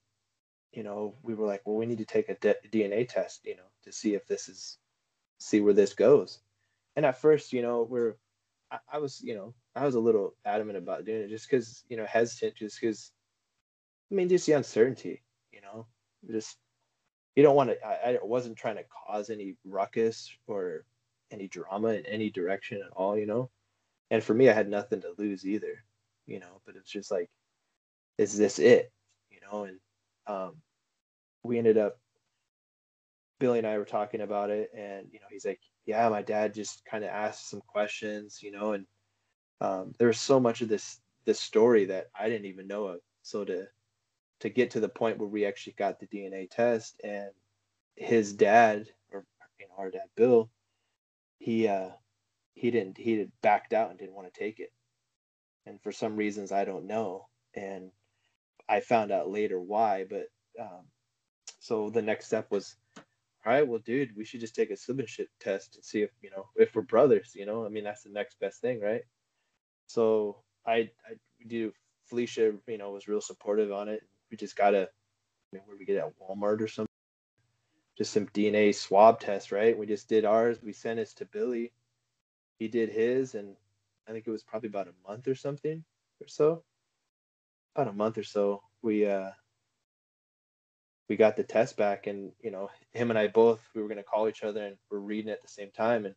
[0.74, 3.62] you know, we were like, well, we need to take a DNA test, you know,
[3.84, 4.78] to see if this is,
[5.38, 6.40] see where this goes.
[6.96, 8.16] And at first, you know, we're,
[8.70, 11.84] I, I was, you know, I was a little adamant about doing it just because,
[11.88, 13.12] you know, hesitant, just because,
[14.10, 15.86] I mean, just the uncertainty, you know,
[16.28, 16.56] just
[17.36, 20.84] you don't want to I, I wasn't trying to cause any ruckus or
[21.30, 23.50] any drama in any direction at all you know?
[24.10, 25.84] And for me i had nothing to lose either
[26.26, 27.28] you know but it's just like
[28.18, 28.92] is this it?
[29.30, 29.78] You know and
[30.26, 30.56] um
[31.42, 31.98] we ended up
[33.40, 36.54] billy and i were talking about it and you know he's like yeah my dad
[36.54, 38.86] just kind of asked some questions you know and
[39.60, 43.00] um there was so much of this this story that i didn't even know of.
[43.22, 43.66] So to
[44.44, 47.30] to get to the point where we actually got the DNA test and
[47.96, 49.24] his dad or
[49.58, 50.50] you know our dad Bill
[51.38, 51.88] he uh
[52.52, 54.70] he didn't he had backed out and didn't want to take it.
[55.64, 57.90] And for some reasons I don't know and
[58.68, 60.26] I found out later why but
[60.60, 60.84] um
[61.58, 63.02] so the next step was all
[63.46, 66.44] right well dude we should just take a siblingship test and see if you know
[66.56, 67.64] if we're brothers you know?
[67.64, 69.04] I mean that's the next best thing right?
[69.86, 71.14] So I I
[71.46, 71.72] do
[72.04, 74.88] Felicia you know was real supportive on it we just got to, I
[75.52, 76.88] mean, where we get at Walmart or something,
[77.96, 79.76] just some DNA swab test, right?
[79.76, 80.58] We just did ours.
[80.62, 81.72] We sent it to Billy.
[82.58, 83.56] He did his, and
[84.08, 85.84] I think it was probably about a month or something
[86.20, 86.64] or so.
[87.74, 89.30] About a month or so, we uh
[91.08, 94.02] we got the test back, and you know, him and I both we were gonna
[94.02, 96.14] call each other, and we're reading at the same time, and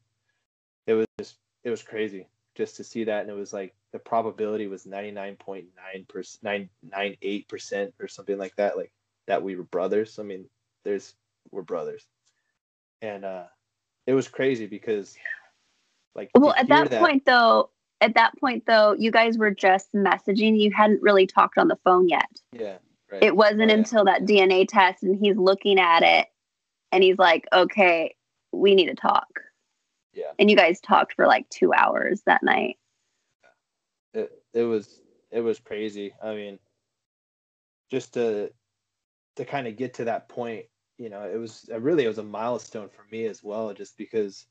[0.88, 4.00] it was just it was crazy just to see that and it was like the
[4.00, 5.68] probability was 99.9
[6.08, 8.92] percent 998 percent or something like that like
[9.28, 10.46] that we were brothers i mean
[10.84, 11.16] there's
[11.52, 12.06] we're brothers
[13.02, 13.44] and uh
[14.06, 15.16] it was crazy because
[16.16, 17.70] like well at that, that point though
[18.02, 21.78] at that point though you guys were just messaging you hadn't really talked on the
[21.84, 22.78] phone yet yeah
[23.12, 23.24] right.
[23.24, 23.74] it wasn't oh, yeah.
[23.74, 26.28] until that dna test and he's looking at it
[26.92, 28.16] and he's like okay
[28.52, 29.28] we need to talk
[30.18, 30.32] yeah.
[30.40, 32.78] And you guys talked for like two hours that night.
[34.14, 36.14] It it was it was crazy.
[36.22, 36.60] I mean,
[37.90, 38.52] just to
[39.38, 40.66] to kind of get to that point,
[40.98, 43.98] you know, it was it really it was a milestone for me as well, just
[43.98, 44.46] because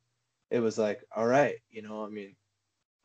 [0.51, 2.37] it was like, all right, you know, I mean,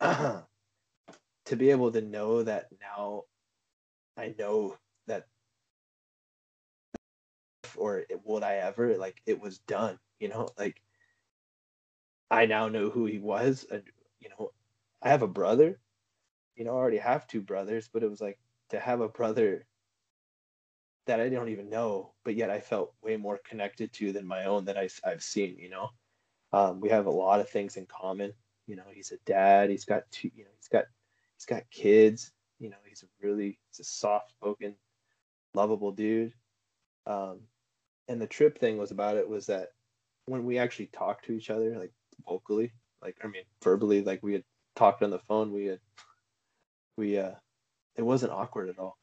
[0.00, 3.24] to be able to know that now,
[4.16, 5.26] I know that,
[7.76, 10.80] or would I ever like it was done, you know, like
[12.32, 13.64] I now know who he was.
[13.70, 13.84] And,
[14.20, 14.52] you know,
[15.02, 15.78] I have a brother.
[16.56, 18.38] You know, I already have two brothers, but it was like
[18.70, 19.66] to have a brother
[21.06, 24.44] that I don't even know, but yet I felt way more connected to than my
[24.44, 25.56] own that I, I've seen.
[25.58, 25.88] You know,
[26.52, 28.32] um, we have a lot of things in common.
[28.66, 29.70] You know, he's a dad.
[29.70, 30.30] He's got two.
[30.34, 30.84] You know, he's got
[31.36, 32.32] he's got kids.
[32.58, 34.74] You know, he's a really he's a soft spoken,
[35.54, 36.32] lovable dude.
[37.06, 37.40] Um,
[38.08, 39.68] and the trip thing was about it was that
[40.26, 41.92] when we actually talked to each other, like
[42.28, 44.44] vocally, like I mean verbally, like we had
[44.76, 45.52] talked on the phone.
[45.52, 45.80] We had
[46.96, 47.32] we uh
[47.96, 48.98] it wasn't awkward at all.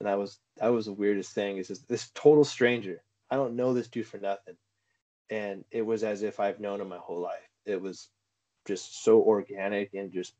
[0.00, 3.02] And that was that was the weirdest thing is just this total stranger.
[3.30, 4.56] I don't know this dude for nothing.
[5.30, 7.48] And it was as if I've known him my whole life.
[7.66, 8.08] It was
[8.66, 10.34] just so organic and just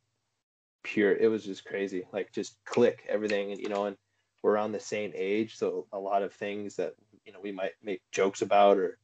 [0.82, 1.14] pure.
[1.14, 2.06] It was just crazy.
[2.12, 3.96] Like just click everything, and you know, and
[4.42, 7.72] we're around the same age, so a lot of things that you know we might
[7.82, 8.98] make jokes about or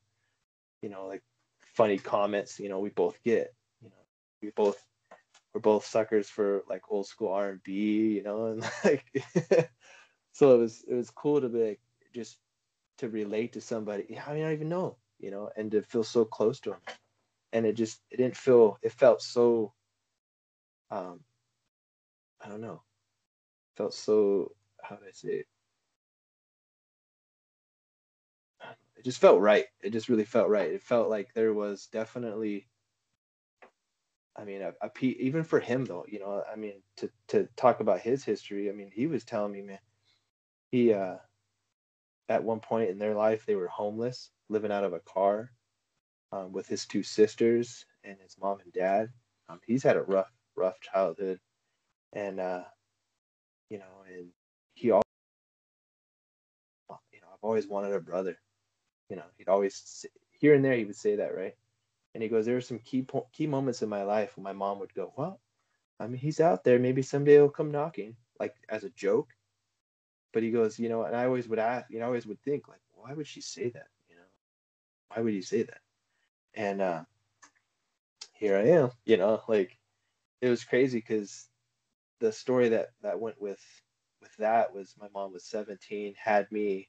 [0.82, 1.22] you know like
[1.74, 2.58] funny comments.
[2.58, 3.54] You know, we both get.
[3.82, 4.04] You know,
[4.42, 4.82] we both
[5.56, 8.16] we're both suckers for like old school R and B.
[8.16, 9.04] You know, and like
[10.32, 11.80] so it was it was cool to be like
[12.14, 12.38] just
[12.98, 14.04] to relate to somebody.
[14.18, 14.98] I mean, I don't even know.
[15.18, 16.80] You know, and to feel so close to him
[17.52, 19.72] and it just it didn't feel it felt so
[20.90, 21.20] um
[22.40, 22.82] I don't know.
[23.76, 25.46] Felt so how do I say it?
[28.96, 29.66] It just felt right.
[29.82, 30.72] It just really felt right.
[30.72, 32.68] It felt like there was definitely
[34.38, 37.80] I mean, a, a even for him though, you know, I mean, to to talk
[37.80, 39.78] about his history, I mean, he was telling me, man,
[40.70, 41.16] he uh,
[42.28, 45.50] at one point in their life they were homeless, living out of a car,
[46.32, 49.08] um, with his two sisters and his mom and dad.
[49.48, 51.40] Um, he's had a rough, rough childhood,
[52.12, 52.64] and uh,
[53.70, 54.28] you know, and
[54.74, 55.04] he always,
[57.12, 58.38] you know, I've always wanted a brother.
[59.08, 61.54] You know, he'd always here and there he would say that, right?
[62.16, 64.54] And he goes, there are some key po- key moments in my life when my
[64.54, 65.40] mom would go, well,
[66.00, 66.80] I mean, he's out there.
[66.80, 69.30] Maybe someday he'll come knocking, like as a joke.
[70.32, 72.42] But he goes, you know, and I always would ask, you know, I always would
[72.42, 73.88] think, like, why would she say that?
[74.10, 74.22] You know,
[75.08, 75.80] why would he say that?
[76.56, 77.04] and uh,
[78.32, 78.90] here I am.
[79.04, 79.78] You know, like
[80.40, 81.48] it was crazy because
[82.20, 83.62] the story that that went with
[84.22, 86.88] with that was my mom was 17, had me.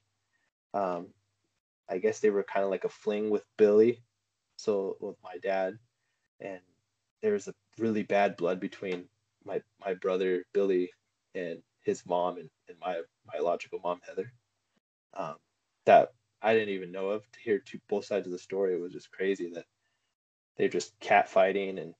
[0.73, 1.13] Um,
[1.89, 4.03] I guess they were kind of like a fling with Billy,
[4.57, 5.79] so with my dad,
[6.41, 6.61] and
[7.23, 9.05] there was a really bad blood between
[9.45, 10.91] my my brother Billy
[11.35, 14.33] and his mom and, and my biological mom Heather.
[15.15, 15.35] Um,
[15.85, 16.09] that
[16.41, 17.23] I didn't even know of.
[17.33, 19.65] To hear two both sides of the story, it was just crazy that
[20.57, 21.93] they're just catfighting and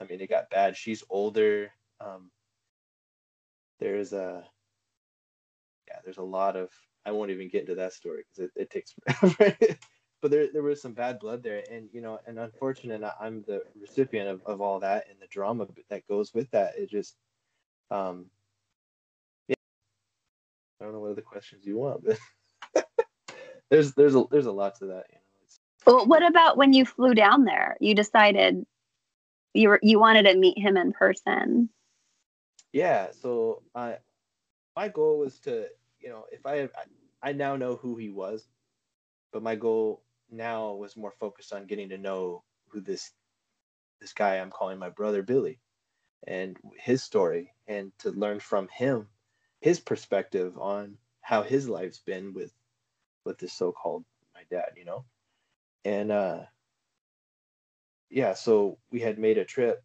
[0.00, 0.76] I mean, it got bad.
[0.76, 1.70] She's older.
[2.00, 2.30] Um,
[3.80, 4.44] there's a
[5.88, 6.70] yeah, there's a lot of.
[7.06, 8.94] I won't even get into that story because it, it takes.
[10.22, 13.62] but there there was some bad blood there, and you know, and unfortunate, I'm the
[13.80, 16.74] recipient of, of all that and the drama that goes with that.
[16.78, 17.16] It just,
[17.90, 18.26] um,
[19.48, 19.54] yeah,
[20.80, 22.18] I don't know what other questions you want, but
[23.70, 25.06] there's there's a there's a lot to that.
[25.10, 27.76] You know, it's, Well, what about when you flew down there?
[27.80, 28.64] You decided
[29.54, 31.70] you were you wanted to meet him in person.
[32.72, 33.08] yeah.
[33.12, 33.98] So I,
[34.76, 35.66] my goal was to,
[36.00, 36.68] you know, if I
[37.22, 38.46] I now know who he was,
[39.32, 43.12] but my goal now was more focused on getting to know who this
[44.00, 45.58] this guy I'm calling my brother Billy,
[46.26, 49.08] and his story, and to learn from him
[49.60, 52.52] his perspective on how his life's been with
[53.24, 55.04] with this so-called my dad, you know,
[55.84, 56.40] and uh,
[58.08, 58.34] yeah.
[58.34, 59.82] So we had made a trip.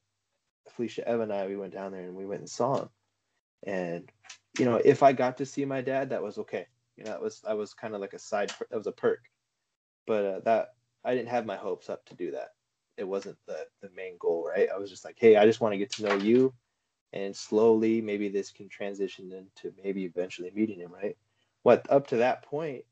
[0.72, 2.90] Felicia, Evan, and I, we went down there and we went and saw him,
[3.64, 4.12] and
[4.58, 6.68] you know, if I got to see my dad, that was okay.
[6.98, 8.52] You know, that was I was kind of like a side.
[8.72, 9.22] That was a perk,
[10.06, 12.50] but uh, that I didn't have my hopes up to do that.
[12.98, 14.70] It wasn't the the main goal, right?
[14.74, 16.54] I was just like, hey, I just want to get to know you,
[17.14, 21.18] and slowly maybe this can transition into maybe eventually meeting him, right?
[21.64, 22.86] What up to that point,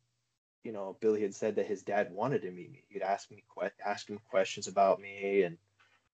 [0.63, 2.84] you know, Billy had said that his dad wanted to meet me.
[2.89, 3.43] He'd ask me
[3.86, 5.58] ask him questions about me and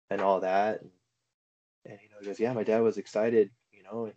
[0.09, 0.91] and all that, and,
[1.85, 4.13] and you know, he goes, yeah, my dad was excited, you know, and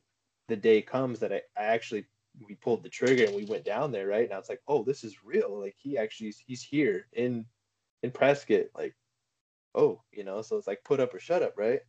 [0.48, 2.06] the day comes that I, I actually
[2.46, 4.24] we pulled the trigger and we went down there, right?
[4.24, 5.60] And I was like, oh, this is real.
[5.60, 7.46] Like he actually he's here in
[8.02, 8.66] in Prescott.
[8.76, 8.94] Like,
[9.74, 11.80] oh, you know, so it's like put up or shut up, right?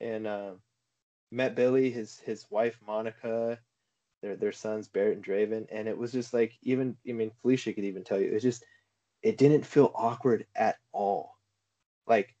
[0.00, 0.60] And um,
[1.30, 3.58] met Billy, his his wife Monica,
[4.22, 7.72] their their sons Barrett and Draven, and it was just like even I mean Felicia
[7.72, 8.64] could even tell you it just
[9.22, 11.36] it didn't feel awkward at all.
[12.06, 12.34] Like,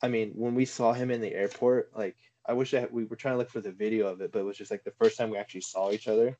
[0.00, 3.04] I mean, when we saw him in the airport, like I wish I had, we
[3.04, 4.92] were trying to look for the video of it, but it was just like the
[4.92, 6.38] first time we actually saw each other,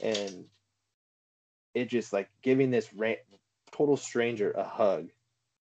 [0.00, 0.46] and
[1.74, 2.88] it just like giving this
[3.72, 5.08] total stranger a hug,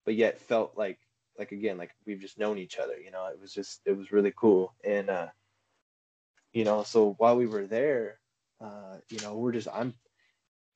[0.05, 0.99] but yet felt like
[1.37, 2.97] like again like we've just known each other.
[2.99, 5.27] You know, it was just it was really cool, and uh,
[6.53, 8.19] you know, so while we were there,
[8.61, 9.93] uh, you know, we're just I'm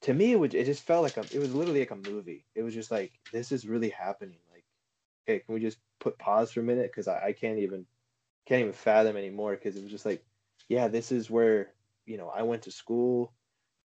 [0.01, 2.45] to me it, would, it just felt like a it was literally like a movie.
[2.55, 4.39] It was just like this is really happening.
[4.51, 4.63] Like,
[5.27, 7.85] okay, can we just put pause for a minute because I, I can't even
[8.45, 10.23] can't even fathom anymore because it was just like,
[10.69, 11.71] yeah, this is where
[12.07, 13.33] you know I went to school.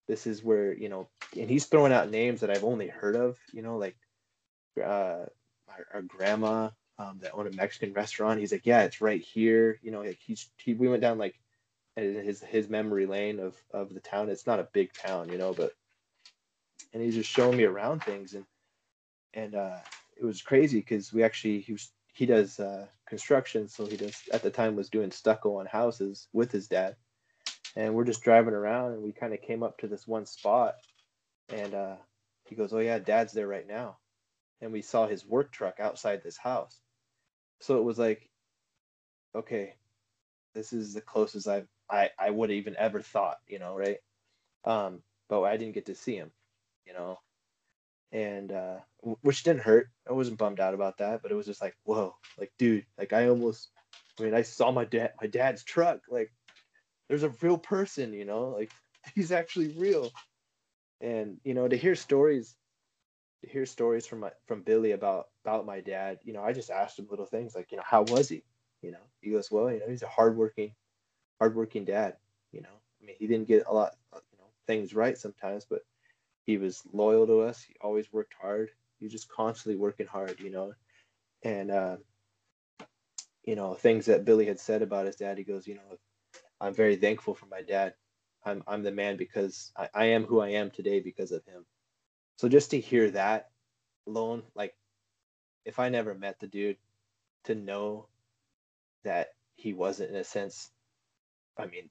[0.08, 1.08] This is where you know,
[1.38, 3.38] and he's throwing out names that I've only heard of.
[3.52, 3.96] You know, like
[4.78, 5.26] uh,
[5.68, 8.40] our, our grandma um, that owned a Mexican restaurant.
[8.40, 9.78] He's like, yeah, it's right here.
[9.82, 11.38] You know, like he's he we went down like
[11.96, 14.30] his his memory lane of of the town.
[14.30, 15.72] It's not a big town, you know, but
[16.92, 18.44] and he's just showing me around things and
[19.34, 19.78] and uh,
[20.16, 24.20] it was crazy because we actually he was he does uh, construction, so he does
[24.32, 26.96] at the time was doing stucco on houses with his dad,
[27.76, 30.74] and we're just driving around and we kind of came up to this one spot,
[31.48, 31.96] and uh,
[32.44, 33.98] he goes, "Oh yeah, Dad's there right now,"
[34.60, 36.80] and we saw his work truck outside this house,
[37.60, 38.28] so it was like,
[39.34, 39.74] okay,
[40.54, 43.98] this is the closest I've I I would have even ever thought, you know, right?
[44.64, 46.30] Um, but I didn't get to see him,
[46.86, 47.18] you know,
[48.12, 48.76] and uh,
[49.22, 49.88] which didn't hurt.
[50.08, 53.12] I wasn't bummed out about that, but it was just like, whoa, like, dude, like
[53.12, 53.70] I almost,
[54.18, 56.32] I mean, I saw my dad, my dad's truck, like,
[57.12, 58.72] there's a real person, you know, like
[59.14, 60.10] he's actually real,
[61.02, 62.56] and you know, to hear stories,
[63.42, 66.70] to hear stories from my from Billy about about my dad, you know, I just
[66.70, 68.42] asked him little things like, you know, how was he?
[68.80, 70.72] You know, he goes, well, you know, he's a hardworking,
[71.38, 72.16] hardworking dad.
[72.50, 75.82] You know, I mean, he didn't get a lot, you know, things right sometimes, but
[76.46, 77.62] he was loyal to us.
[77.62, 78.70] He always worked hard.
[78.98, 80.72] He was just constantly working hard, you know.
[81.42, 81.96] And uh,
[83.44, 85.98] you know, things that Billy had said about his dad, he goes, you know,
[86.62, 87.94] I'm very thankful for my dad.
[88.44, 91.66] I'm I'm the man because I, I am who I am today because of him.
[92.38, 93.50] So just to hear that
[94.06, 94.74] alone, like
[95.64, 96.78] if I never met the dude,
[97.44, 98.08] to know
[99.04, 100.70] that he wasn't in a sense,
[101.58, 101.90] I mean,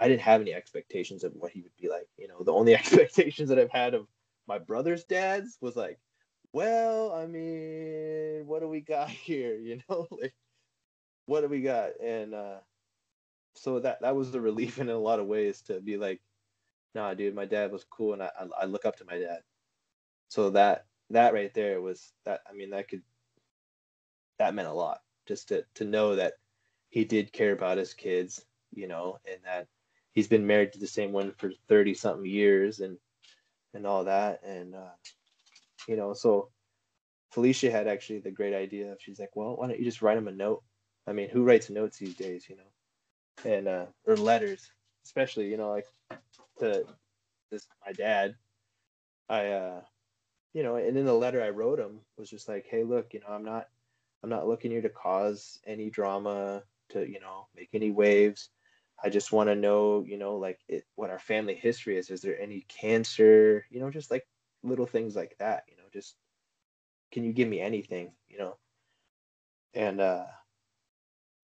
[0.00, 2.08] I didn't have any expectations of what he would be like.
[2.18, 4.06] You know, the only expectations that I've had of
[4.46, 5.98] my brother's dads was like,
[6.52, 9.56] well, I mean, what do we got here?
[9.56, 10.34] You know, like
[11.26, 12.00] what do we got?
[12.02, 12.58] And uh
[13.58, 16.20] so that that was the relief in a lot of ways to be like,
[16.94, 19.40] nah, dude, my dad was cool and I I, look up to my dad.
[20.28, 23.02] So that that right there was that I mean that could
[24.38, 26.34] that meant a lot just to to know that
[26.90, 29.66] he did care about his kids, you know, and that
[30.12, 32.98] he's been married to the same one for 30 something years and
[33.74, 34.42] and all that.
[34.44, 34.94] And uh,
[35.86, 36.50] you know so
[37.30, 40.16] felicia had actually the great idea of she's like well why don't you just write
[40.16, 40.62] him a note?
[41.06, 42.70] I mean who writes notes these days you know
[43.44, 44.70] and uh or letters
[45.04, 45.86] especially you know like
[46.58, 46.84] to
[47.50, 48.34] this my dad
[49.28, 49.80] i uh
[50.52, 53.20] you know and in the letter i wrote him was just like hey look you
[53.20, 53.68] know i'm not
[54.22, 58.50] i'm not looking here to cause any drama to you know make any waves
[59.02, 62.10] I just want to know, you know, like it, what our family history is.
[62.10, 63.64] Is there any cancer?
[63.70, 64.26] You know, just like
[64.62, 65.64] little things like that.
[65.68, 66.16] You know, just
[67.12, 68.12] can you give me anything?
[68.28, 68.56] You know,
[69.74, 70.24] and uh,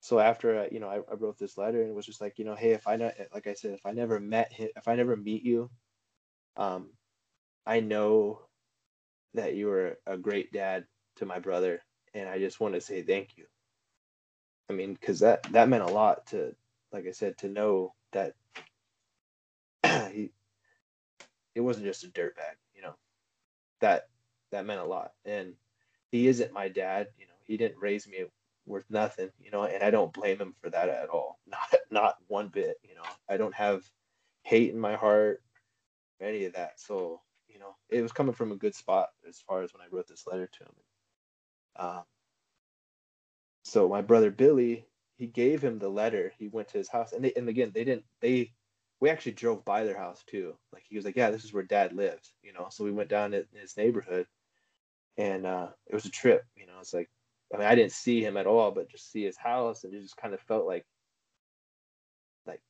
[0.05, 2.45] so after you know, I, I wrote this letter and it was just like, you
[2.45, 4.97] know, hey, if I not, like I said, if I never met him, if I
[4.97, 5.71] never meet you,
[6.59, 6.91] um,
[7.65, 8.43] I know
[9.33, 10.85] that you were a great dad
[11.17, 11.81] to my brother,
[12.13, 13.47] and I just want to say thank you.
[14.69, 16.55] I mean, because that that meant a lot to
[16.93, 18.35] like I said, to know that
[20.13, 20.33] he
[21.55, 22.95] it wasn't just a dirtbag, you know.
[23.81, 24.11] That
[24.53, 25.13] that meant a lot.
[25.25, 25.55] And
[26.11, 28.27] he isn't my dad, you know, he didn't raise me
[28.67, 31.39] worth nothing, you know, and I don't blame him for that at all.
[31.47, 33.03] Not not one bit, you know.
[33.29, 33.83] I don't have
[34.43, 35.43] hate in my heart,
[36.21, 36.81] or any of that.
[36.81, 39.89] So, you know, it was coming from a good spot as far as when I
[39.91, 40.75] wrote this letter to him.
[41.77, 42.03] Um,
[43.65, 46.33] so my brother Billy, he gave him the letter.
[46.39, 48.53] He went to his house, and they and again they didn't they
[49.01, 50.57] we actually drove by their house too.
[50.73, 52.69] Like he was like, yeah, this is where Dad lives, you know.
[52.71, 54.27] So we went down to his neighborhood,
[55.17, 56.45] and uh, it was a trip.
[56.57, 57.11] You know, it's like
[57.55, 60.03] I mean I didn't see him at all, but just see his house, and it
[60.03, 60.87] just kind of felt like
[62.47, 62.61] like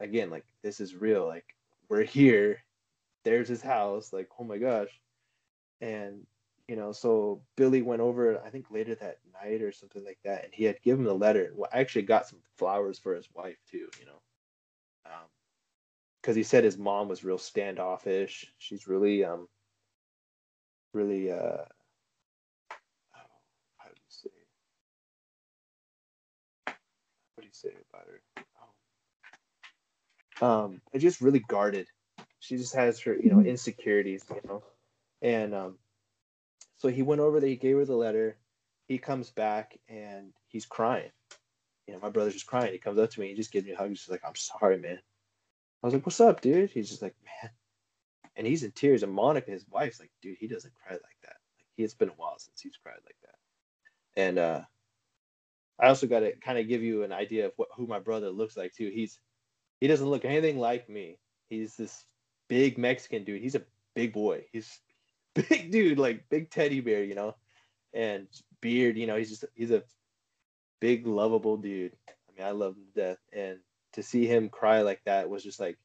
[0.00, 1.26] again like this is real.
[1.26, 1.46] Like
[1.88, 2.64] we're here.
[3.24, 4.12] There's his house.
[4.12, 4.90] Like oh my gosh,
[5.80, 6.26] and
[6.68, 10.44] you know, so Billy went over, I think later that night or something like that,
[10.44, 11.52] and he had given the letter.
[11.56, 14.20] Well, I actually got some flowers for his wife too, you know,
[16.22, 18.52] because um, he said his mom was real standoffish.
[18.58, 19.48] She's really, um,
[20.92, 21.64] really, uh,
[23.78, 24.30] how do you say?
[27.52, 28.44] Say about her?
[30.40, 30.64] Oh.
[30.64, 31.88] Um, it's just really guarded.
[32.40, 33.48] She just has her, you know, mm-hmm.
[33.48, 34.62] insecurities, you know,
[35.22, 35.78] and um
[36.78, 38.36] so he went over there, he gave her the letter.
[38.86, 41.10] He comes back and he's crying.
[41.86, 42.72] You know, my brother's just crying.
[42.72, 43.88] He comes up to me, he just gives me a hug.
[43.88, 44.98] He's like, I'm sorry, man.
[45.82, 46.70] I was like, What's up, dude?
[46.70, 47.50] He's just like, Man.
[48.36, 49.02] And he's in tears.
[49.02, 51.36] And Monica, his wife's like, Dude, he doesn't cry like that.
[51.56, 54.22] Like, it's been a while since he's cried like that.
[54.22, 54.60] And uh,
[55.80, 58.30] I also got to kind of give you an idea of what, who my brother
[58.30, 58.90] looks like, too.
[58.92, 59.18] He's
[59.80, 61.18] he doesn't look anything like me.
[61.48, 62.04] He's this
[62.48, 63.42] big Mexican dude.
[63.42, 63.62] He's a
[63.94, 64.44] big boy.
[64.52, 64.80] He's
[65.34, 67.34] big dude, like big teddy bear, you know,
[67.92, 68.26] and
[68.60, 69.84] beard, you know, he's just he's a
[70.80, 71.96] big lovable dude.
[72.08, 73.58] I mean, I love him to death, and
[73.92, 75.78] to see him cry like that was just like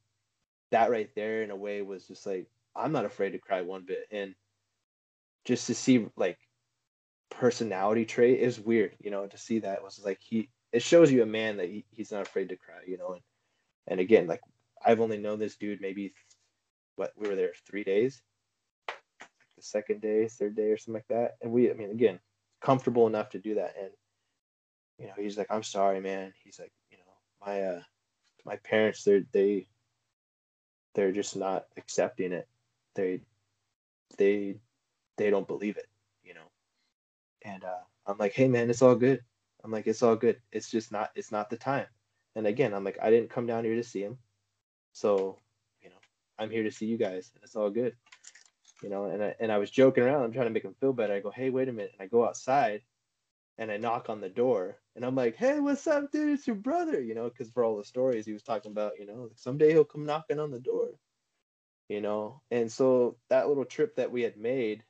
[0.72, 3.86] that right there in a way was just like I'm not afraid to cry one
[3.86, 4.06] bit.
[4.12, 4.34] And
[5.46, 6.38] just to see like
[7.30, 11.22] personality trait is weird, you know, to see that was like he it shows you
[11.24, 13.22] a man that he, he's not afraid to cry, you know, and
[13.88, 14.42] and again, like
[14.86, 16.14] I've only known this dude maybe
[16.96, 18.22] what we were there three days,
[18.88, 22.20] the second day, third day, or something like that, and we, I mean, again,
[22.62, 23.90] comfortable enough to do that, and
[25.00, 26.34] you know, he's like, I'm sorry, man.
[26.44, 27.82] He's like, you know, my uh,
[28.46, 29.68] my parents, they're they
[30.96, 32.48] they're just not accepting it.
[32.96, 33.22] They
[34.18, 34.58] they
[35.18, 35.88] they don't believe it.
[37.44, 39.22] And uh, I'm like, hey man, it's all good.
[39.64, 40.42] I'm like, it's all good.
[40.52, 41.88] It's just not it's not the time.
[42.36, 44.18] And again, I'm like, I didn't come down here to see him.
[44.94, 45.38] So,
[45.82, 45.96] you know,
[46.40, 47.96] I'm here to see you guys and it's all good.
[48.82, 50.94] You know, and I and I was joking around, I'm trying to make him feel
[50.94, 51.14] better.
[51.14, 51.94] I go, hey, wait a minute.
[51.98, 52.82] And I go outside
[53.58, 56.34] and I knock on the door and I'm like, hey, what's up, dude?
[56.34, 59.06] It's your brother, you know, because for all the stories he was talking about, you
[59.06, 60.90] know, someday he'll come knocking on the door,
[61.90, 62.42] you know.
[62.52, 64.84] And so that little trip that we had made,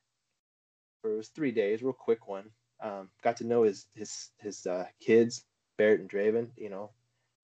[1.04, 2.50] for it was three days, real quick one.
[2.82, 5.46] Um, got to know his his his uh, kids,
[5.78, 6.92] Barrett and Draven, you know,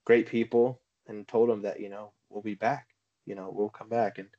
[0.05, 2.87] great people, and told him that you know we'll be back,
[3.27, 4.17] you know, we'll come back.
[4.19, 4.29] And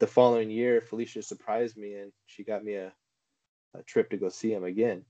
[0.00, 2.92] the following year, Felicia surprised me and she got me a,
[3.74, 5.04] a trip to go see him again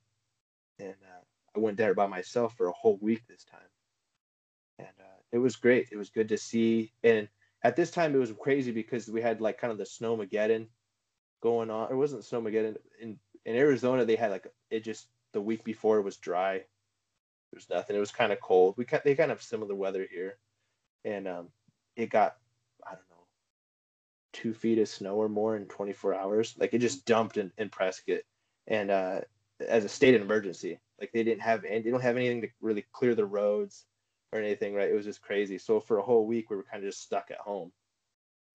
[0.81, 1.25] and uh,
[1.57, 3.61] I went there by myself for a whole week this time,
[4.79, 5.89] and uh, it was great.
[5.93, 7.29] It was good to see, and
[7.65, 10.69] at this time it was crazy because we had like kind of the snowmageddon
[11.43, 11.91] going on.
[11.91, 13.19] It wasn't snowmageddon in
[13.49, 14.05] in Arizona.
[14.05, 16.59] They had like it just the week before it was dry.
[16.59, 17.97] There was nothing.
[17.97, 18.75] It was kind of cold.
[18.77, 20.37] We they kind of similar weather here,
[21.05, 21.49] and um,
[21.97, 22.37] it got
[22.87, 23.25] I don't know
[24.35, 26.55] two feet of snow or more in 24 hours.
[26.59, 28.21] Like it just dumped in, in Prescott,
[28.67, 29.21] and uh,
[29.67, 30.79] as a state of emergency.
[31.01, 33.87] Like they didn't have any, they don't have anything to really clear the roads
[34.33, 34.91] or anything, right?
[34.91, 35.57] It was just crazy.
[35.57, 37.73] So for a whole week, we were kind of just stuck at home,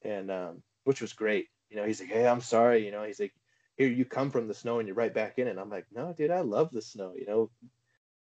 [0.03, 1.47] and um, which was great.
[1.71, 3.33] You know, he's like, "Hey, I'm sorry." You know, he's like,
[3.77, 6.13] "Here, you come from the snow and you're right back in it." I'm like, "No,
[6.13, 7.51] dude, I love the snow." You know,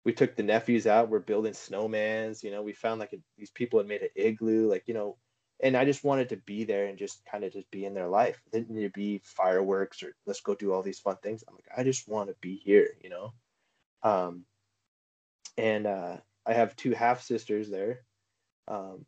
[0.05, 1.09] we took the nephews out.
[1.11, 2.43] We're building snowmans.
[2.43, 4.69] You know, we found like a, these people had made an igloo.
[4.71, 5.17] Like, you know,
[5.61, 8.09] and I just wanted to be there and just kind of just be in their
[8.09, 8.41] life.
[8.47, 11.43] It didn't need to be fireworks or let's go do all these fun things.
[11.47, 13.33] I'm like, I just want to be here, you know.
[14.03, 14.45] Um,
[15.57, 18.03] and uh, I have two half sisters there.
[18.69, 19.05] Um,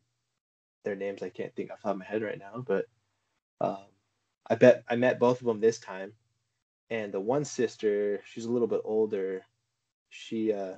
[0.84, 2.86] their names I can't think off the top of my head right now, but
[3.61, 3.84] um,
[4.49, 6.12] I bet I met both of them this time.
[6.91, 9.43] And the one sister, she's a little bit older.
[10.09, 10.74] She uh,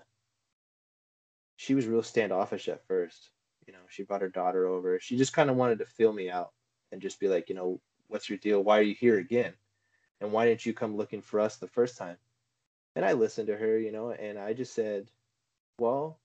[1.56, 3.30] she was real standoffish at first
[3.66, 4.98] you know, she brought her daughter over.
[4.98, 6.52] She just kind of wanted to fill me out
[6.90, 8.62] and just be like, you know, what's your deal?
[8.62, 9.52] Why are you here again?
[10.20, 12.16] And why didn't you come looking for us the first time?
[12.94, 15.10] And I listened to her, you know, and I just said,
[15.78, 16.18] well,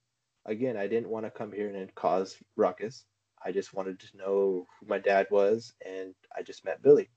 [0.44, 3.04] again, I didn't want to come here and cause ruckus.
[3.44, 7.08] I just wanted to know who my dad was, and I just met Billy.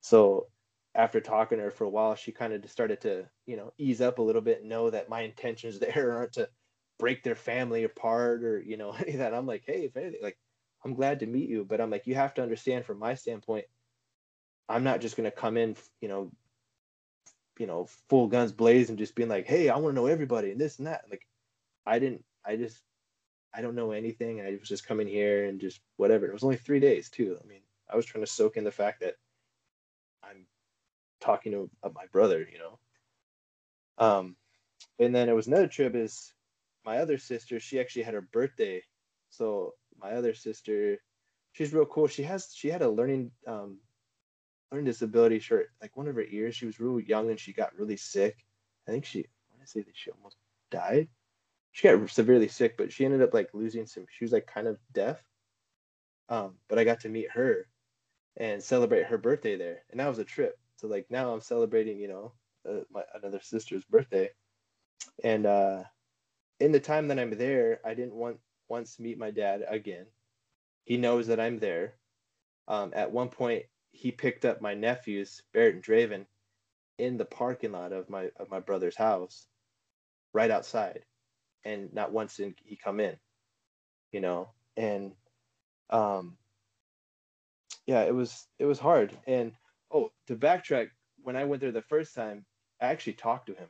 [0.00, 0.48] So
[0.94, 4.00] after talking to her for a while, she kind of started to, you know, ease
[4.00, 6.48] up a little bit and know that my intentions there aren't to
[6.98, 9.34] break their family apart or you know any of that.
[9.34, 10.38] I'm like, hey, if anything, like
[10.84, 13.66] I'm glad to meet you, but I'm like, you have to understand from my standpoint,
[14.68, 16.30] I'm not just gonna come in, you know,
[17.58, 20.60] you know, full guns blazing, just being like, hey, I want to know everybody and
[20.60, 21.04] this and that.
[21.10, 21.26] Like,
[21.86, 22.80] I didn't, I just,
[23.52, 24.40] I don't know anything.
[24.40, 26.26] I was just coming here and just whatever.
[26.26, 27.38] It was only three days too.
[27.42, 27.62] I mean,
[27.92, 29.14] I was trying to soak in the fact that
[30.22, 30.46] I'm
[31.20, 32.78] talking to my brother, you know.
[33.98, 34.36] Um,
[34.98, 36.32] and then it was another trip is
[36.84, 38.82] my other sister, she actually had her birthday.
[39.30, 40.98] So my other sister,
[41.52, 42.06] she's real cool.
[42.06, 43.78] She has she had a learning um
[44.70, 45.38] learning disability.
[45.38, 46.56] Sure, like one of her ears.
[46.56, 48.36] She was real young and she got really sick.
[48.86, 50.36] I think she I want to say that she almost
[50.70, 51.08] died.
[51.72, 54.06] She got severely sick, but she ended up like losing some.
[54.10, 55.22] She was like kind of deaf.
[56.30, 57.68] Um, but I got to meet her
[58.36, 60.58] and celebrate her birthday there, and that was a trip.
[60.78, 62.32] So like now I'm celebrating, you know,
[62.68, 64.30] uh, my another sister's birthday,
[65.24, 65.82] and uh,
[66.60, 70.06] in the time that I'm there, I didn't want once to meet my dad again.
[70.84, 71.94] He knows that I'm there.
[72.68, 76.26] Um, at one point, he picked up my nephews, Barrett and Draven,
[76.98, 79.46] in the parking lot of my of my brother's house,
[80.32, 81.04] right outside,
[81.64, 83.16] and not once did he come in,
[84.12, 84.50] you know.
[84.76, 85.12] And
[85.90, 86.36] um,
[87.86, 89.16] yeah, it was it was hard.
[89.26, 89.52] And
[89.90, 90.90] oh, to backtrack,
[91.22, 92.44] when I went there the first time,
[92.80, 93.68] I actually talked to him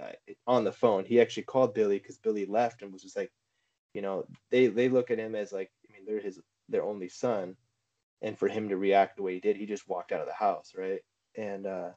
[0.00, 0.14] I
[0.46, 1.04] on the phone.
[1.04, 3.32] He actually called Billy because Billy left and was just like,
[3.94, 7.08] you know, they they look at him as like, I mean, they're his their only
[7.08, 7.56] son,
[8.22, 10.34] and for him to react the way he did, he just walked out of the
[10.34, 11.00] house, right?
[11.36, 11.90] And uh,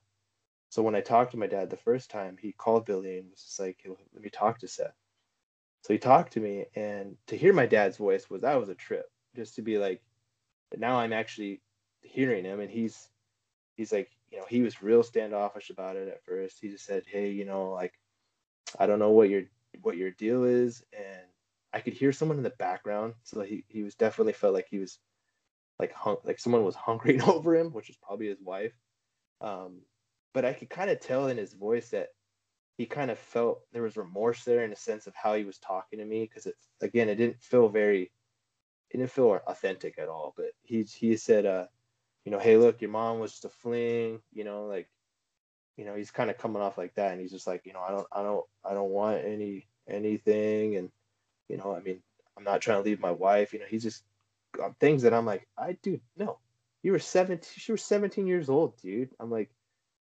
[0.70, 3.44] so when I talked to my dad the first time, he called Billy and was
[3.44, 4.96] just like, hey, let me talk to Seth.
[5.82, 8.76] So he talked to me, and to hear my dad's voice was that was a
[8.76, 9.06] trip.
[9.36, 10.02] Just to be like,
[10.78, 11.62] now I'm actually
[12.04, 13.10] hearing him, and he's
[13.76, 16.60] he's like, you know, he was real standoffish about it at first.
[16.62, 17.94] He just said, "Hey, you know, like,
[18.80, 19.44] I don't know what your
[19.82, 21.28] what your deal is," and
[21.74, 24.80] I could hear someone in the background, so he he was definitely felt like he
[24.80, 25.00] was
[25.80, 28.74] like hung, like someone was hungering over him, which is probably his wife.
[29.42, 29.82] Um,
[30.34, 32.10] but I could kind of tell in his voice that
[32.78, 35.60] he kind of felt there was remorse there in a sense of how he was
[35.60, 38.12] talking to me because it's again it didn't feel very
[38.90, 40.34] it didn't feel authentic at all.
[40.38, 41.66] But he he said, uh,
[42.26, 44.88] you know, hey, look, your mom was just a fling, you know, like,
[45.78, 47.82] you know, he's kind of coming off like that, and he's just like, you know,
[47.82, 50.90] I don't, I don't, I don't want any anything, and
[51.50, 52.02] you know, I mean,
[52.38, 54.04] I'm not trying to leave my wife, you know, he's just
[54.64, 56.40] um, things that I'm like, I do no,
[56.84, 59.10] you were 17, she was 17 years old, dude.
[59.20, 59.50] I'm like,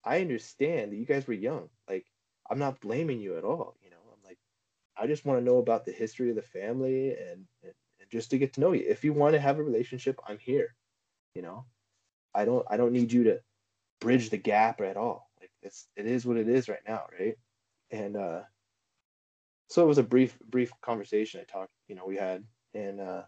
[0.06, 2.06] I understand that you guys were young, like,
[2.50, 4.38] I'm not blaming you at all, you know, I'm like,
[4.96, 8.32] I just want to know about the history of the family and, and and just
[8.32, 8.86] to get to know you.
[8.88, 10.76] If you want to have a relationship, I'm here,
[11.36, 11.66] you know.
[12.38, 13.42] I don't I don't need you to
[14.02, 15.30] bridge the gap at all.
[15.42, 17.36] Like it's it is what it is right now, right?
[17.92, 18.42] And uh
[19.70, 23.24] so it was a brief brief conversation I talked, you know, we had and uh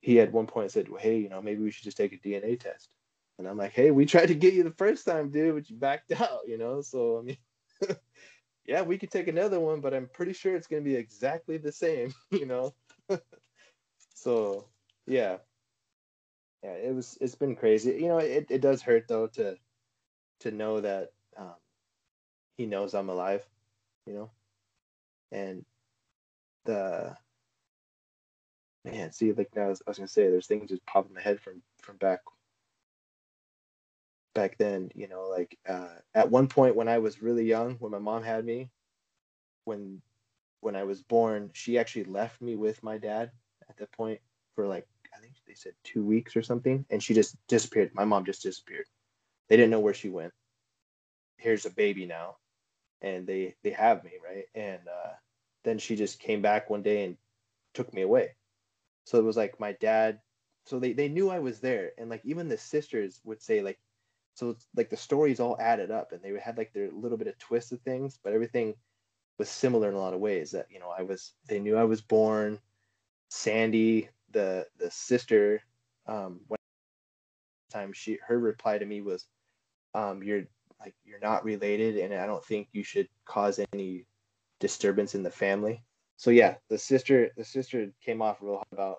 [0.00, 2.18] he at one point said, well, "Hey, you know, maybe we should just take a
[2.18, 2.94] DNA test."
[3.38, 5.76] And I'm like, "Hey, we tried to get you the first time, dude, but you
[5.76, 7.38] backed out, you know." So I mean,
[8.66, 11.72] yeah, we could take another one, but I'm pretty sure it's gonna be exactly the
[11.72, 12.74] same, you know.
[14.14, 14.68] so
[15.06, 15.38] yeah,
[16.62, 17.92] yeah, it was it's been crazy.
[17.92, 19.56] You know, it, it does hurt though to
[20.40, 21.54] to know that um,
[22.56, 23.46] he knows I'm alive,
[24.06, 24.30] you know,
[25.32, 25.64] and
[26.64, 27.16] the
[28.84, 31.20] man, see, like I was, I was gonna say, there's things just pop in my
[31.20, 32.20] head from from back
[34.34, 34.90] back then.
[34.94, 38.22] You know, like uh, at one point when I was really young, when my mom
[38.22, 38.70] had me,
[39.64, 40.02] when
[40.60, 43.30] when I was born, she actually left me with my dad
[43.68, 44.20] at that point
[44.54, 44.86] for like
[45.48, 47.90] they said two weeks or something, and she just disappeared.
[47.94, 48.86] My mom just disappeared.
[49.48, 50.32] They didn't know where she went.
[51.38, 52.36] Here's a baby now,
[53.00, 55.12] and they they have me right, and uh,
[55.64, 57.16] then she just came back one day and
[57.74, 58.34] took me away.
[59.04, 60.20] So it was like my dad.
[60.66, 63.78] So they they knew I was there, and like even the sisters would say like,
[64.34, 67.38] so like the stories all added up, and they had like their little bit of
[67.38, 68.74] twist of things, but everything
[69.38, 70.50] was similar in a lot of ways.
[70.50, 72.58] That you know I was they knew I was born.
[73.30, 75.62] Sandy, the the sister
[76.06, 76.58] um one
[77.72, 79.26] time she her reply to me was
[79.94, 80.44] um you're
[80.80, 84.06] like you're not related and i don't think you should cause any
[84.60, 85.82] disturbance in the family.
[86.16, 88.96] So yeah the sister the sister came off real hard about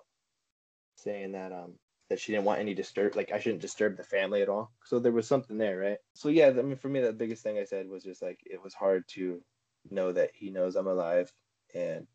[0.96, 1.74] saying that um
[2.08, 4.72] that she didn't want any disturb like i shouldn't disturb the family at all.
[4.84, 5.98] So there was something there right?
[6.14, 8.62] So yeah i mean for me the biggest thing i said was just like it
[8.62, 9.42] was hard to
[9.90, 11.32] know that he knows i'm alive
[11.74, 12.06] and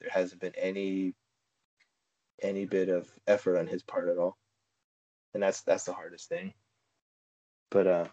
[0.00, 1.14] there hasn't been any
[2.42, 4.38] any bit of effort on his part at all,
[5.34, 6.52] and that's that's the hardest thing.
[7.70, 8.08] But uh,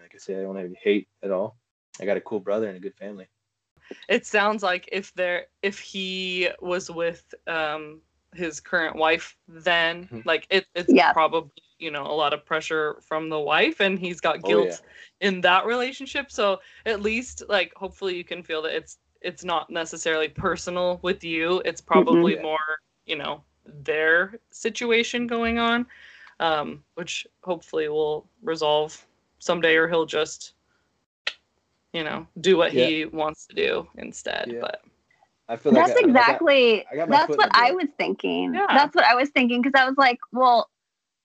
[0.00, 1.56] like I say, I don't have any hate at all.
[2.00, 3.28] I got a cool brother and a good family.
[4.08, 8.02] It sounds like if there if he was with um
[8.34, 10.24] his current wife then Mhm.
[10.24, 11.12] like it, it's Yeah.
[11.12, 14.80] probably you know a lot of pressure from the wife and he's got Oh, guilt
[15.20, 19.70] in that relationship so at least like hopefully you can feel that it's it's not
[19.70, 22.42] necessarily personal with you it's probably Yeah.
[22.42, 22.58] more
[23.06, 25.86] you know their situation going on
[26.40, 29.06] um which hopefully will resolve
[29.38, 30.54] someday or he'll just
[31.92, 34.60] you know do what he wants to do instead Yeah.
[34.60, 34.82] but
[35.48, 36.86] I feel like That's I, I got- exactly.
[36.90, 38.52] I got that's what I was thinking.
[38.52, 38.66] Yeah.
[38.68, 40.68] That's what I was thinking because I was like, well,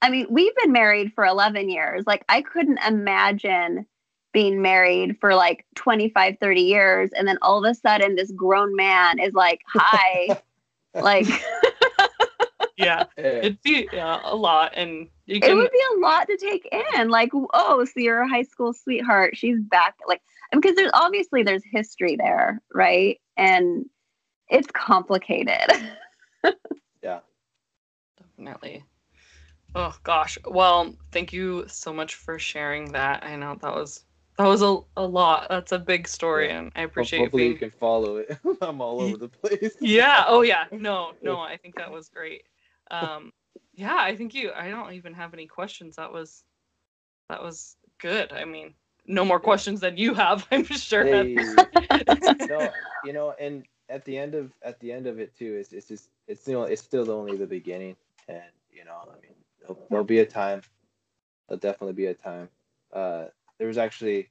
[0.04, 2.04] I mean, we've been married for 11 years.
[2.06, 3.84] Like, I couldn't imagine
[4.32, 7.10] being married for like 25, 30 years.
[7.16, 10.40] And then all of a sudden, this grown man is like, hi.
[10.94, 11.26] like,
[12.82, 13.24] yeah Yeah.
[13.24, 17.10] it'd be yeah, a lot and you it would be a lot to take in.
[17.10, 19.38] Like, oh, so you're a high school sweetheart.
[19.38, 19.96] She's back.
[20.08, 20.22] Like,
[20.52, 23.20] because there's obviously there's history there, right?
[23.38, 23.86] And
[24.50, 25.72] it's complicated.
[27.04, 27.20] Yeah,
[28.20, 28.84] definitely
[29.76, 34.04] oh gosh well thank you so much for sharing that i know that was
[34.38, 36.60] that was a, a lot that's a big story Yeah.
[36.60, 38.38] and i Ho- appreciate you Hopefully being you can follow it.
[38.62, 39.76] I'm all over the place.
[39.80, 42.44] yeah oh yeah no no i think that was great
[42.92, 43.32] um
[43.74, 45.96] yeah i think you i don't even have any questions.
[45.96, 46.44] That was
[47.30, 48.32] that was good.
[48.34, 48.74] I mean
[49.08, 51.04] no more questions than you have i'm sure.
[51.04, 51.36] Hey,
[52.50, 52.70] no,
[53.06, 55.88] you know, and at the end of at the end of it too, it's it's
[55.88, 57.96] just it's you know it's still only the beginning,
[58.28, 60.62] and you know, I mean, there'll, there'll be a time.
[61.48, 62.50] There'll definitely be a time.
[62.94, 63.26] Uh,
[63.58, 64.30] there was actually,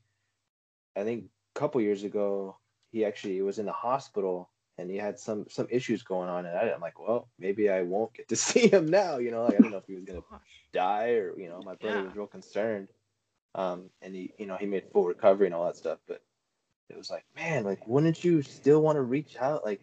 [0.96, 2.56] I think, a couple years ago,
[2.90, 4.48] he actually was in the hospital,
[4.80, 7.82] and he had some some issues going on, and I, I'm like, well, maybe I
[7.82, 9.18] won't get to see him now.
[9.18, 10.22] You know, like I don't know if he was gonna
[10.72, 12.06] die or you know, my brother Yeah.
[12.06, 12.88] was real concerned.
[13.54, 16.22] Um, and he, you know, he made full recovery and all that stuff, but
[16.88, 19.64] it was like, man, like, wouldn't you still want to reach out?
[19.64, 19.80] Like,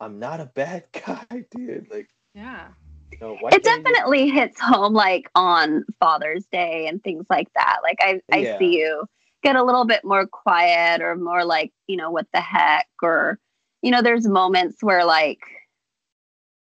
[0.00, 1.88] I'm not a bad guy, dude.
[1.90, 2.68] Like, Yeah.
[3.12, 7.48] you know, it can't you definitely hits home like on Father's Day and things like
[7.54, 7.78] that.
[7.82, 8.58] Like I, I Yeah.
[8.58, 9.06] see you
[9.42, 12.86] get a little bit more quiet or more like, you know, what the heck?
[13.02, 13.38] Or,
[13.82, 15.40] you know, there's moments where like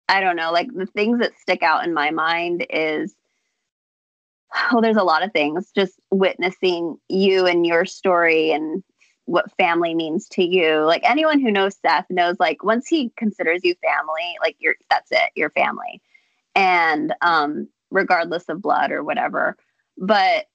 [0.10, 3.16] I don't know, like the things that stick out in my mind is
[4.72, 5.72] well, there's a lot of things.
[5.76, 8.84] Just witnessing you and your story and
[9.26, 10.80] what family means to you.
[10.82, 15.12] Like anyone who knows Seth knows like once he considers you family, like you're that's
[15.12, 16.02] it, your family
[16.56, 19.58] and um regardless of blood or whatever
[19.98, 20.46] but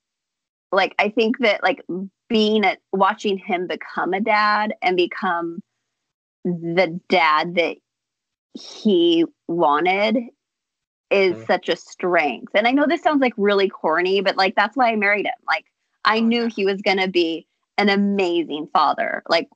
[0.73, 1.85] like i think that like
[2.29, 5.61] being a watching him become a dad and become
[6.61, 7.77] the dad that
[8.55, 10.17] he wanted
[11.11, 11.47] is Mhm.
[11.47, 12.53] such a strength.
[12.55, 15.33] And i know this sounds like really corny but like that's why i married him.
[15.47, 15.65] Like
[16.05, 17.47] i Oh, knew he was going to be
[17.79, 19.49] an amazing father like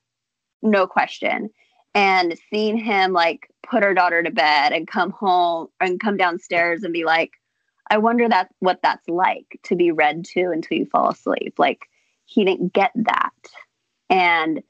[0.63, 1.51] no question.
[1.95, 6.83] And seeing him like put our daughter to bed and come home and come downstairs
[6.85, 7.33] and be like
[7.91, 11.55] i wonder that what that's like to be read to until you fall asleep.
[11.59, 11.89] Like
[12.25, 13.31] he didn't get that.
[14.09, 14.63] And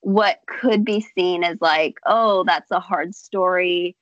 [0.00, 3.94] what could be seen as like oh that's a hard story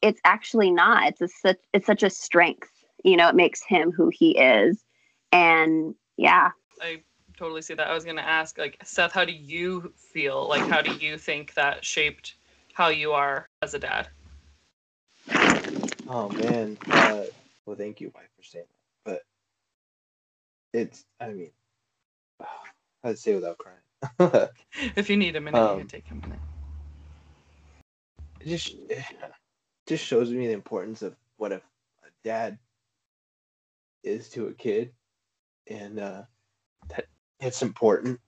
[0.00, 2.70] it's actually not it's a such it's such a strength
[3.04, 4.84] you know it makes him who he is
[5.32, 7.02] and yeah I
[7.40, 7.88] totally see that.
[7.88, 10.46] I was gonna ask, like, Seth, how do you feel?
[10.48, 12.34] Like, how do you think that shaped
[12.74, 14.08] how you are as a dad?
[16.08, 16.76] Oh man.
[16.86, 17.24] Uh,
[17.64, 18.64] well, thank you, wife, for saying
[19.04, 19.22] that.
[20.72, 21.50] But it's, I mean,
[23.04, 23.78] I'd say without crying.
[24.96, 26.38] If you need a minute, you Um, can take a minute.
[28.40, 29.04] it just it
[29.86, 32.58] just shows me the importance of what a, a dad
[34.02, 34.92] is to a kid,
[35.68, 36.22] and uh,
[36.88, 37.06] that
[37.40, 38.20] it's important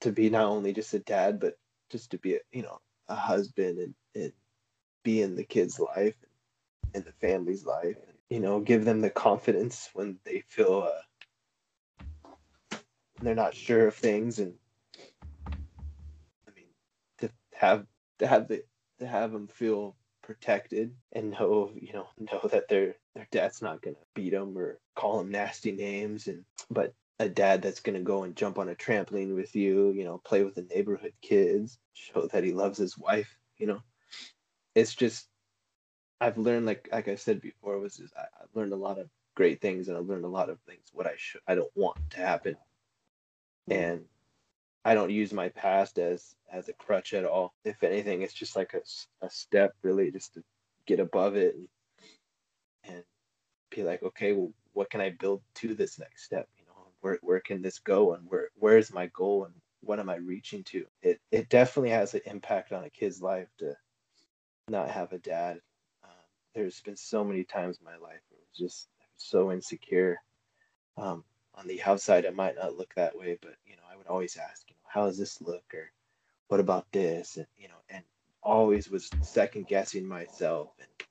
[0.00, 1.58] to be not only just a dad, but
[1.90, 2.78] just to be a you know
[3.08, 4.32] a husband and, and
[5.04, 6.16] be in the kid's life
[6.94, 7.96] and the family's life.
[8.06, 11.02] And, you know, give them the confidence when they feel uh,
[13.22, 14.65] they're not sure of things, and I mean to
[17.56, 17.86] have
[18.18, 18.62] to have the
[18.98, 23.80] to have them feel protected and know you know know that their their dad's not
[23.80, 28.24] gonna beat them or call them nasty names and but a dad that's gonna go
[28.24, 32.26] and jump on a trampoline with you you know play with the neighborhood kids show
[32.26, 33.80] that he loves his wife you know?
[34.74, 35.28] It's just
[36.20, 39.08] i've learned like like i said before was just, I, i've learned a lot of
[39.34, 41.98] great things and i've learned a lot of things what i should i don't want
[42.10, 42.56] to happen.
[43.68, 44.04] And
[44.86, 47.54] I don't use my past as as a crutch at all.
[47.64, 50.44] If anything, it's just like a, a step really just to
[50.86, 51.68] get above it and,
[52.84, 53.04] and
[53.70, 56.48] be like, okay, well, what can I build to this next step?
[56.56, 59.98] You know, where where can this go and where where is my goal and what
[59.98, 60.86] am I reaching to?
[61.02, 63.74] It it definitely has an impact on a kid's life to
[64.68, 65.58] not have a dad.
[66.04, 66.10] Um,
[66.54, 70.18] there's been so many times in my life it was just so insecure.
[70.96, 71.24] Um,
[71.56, 74.36] on the outside, it might not look that way, but you know, I would always
[74.36, 75.90] ask, how does this look, or
[76.48, 78.04] what about this, and you know, and
[78.42, 81.08] always was second guessing myself, and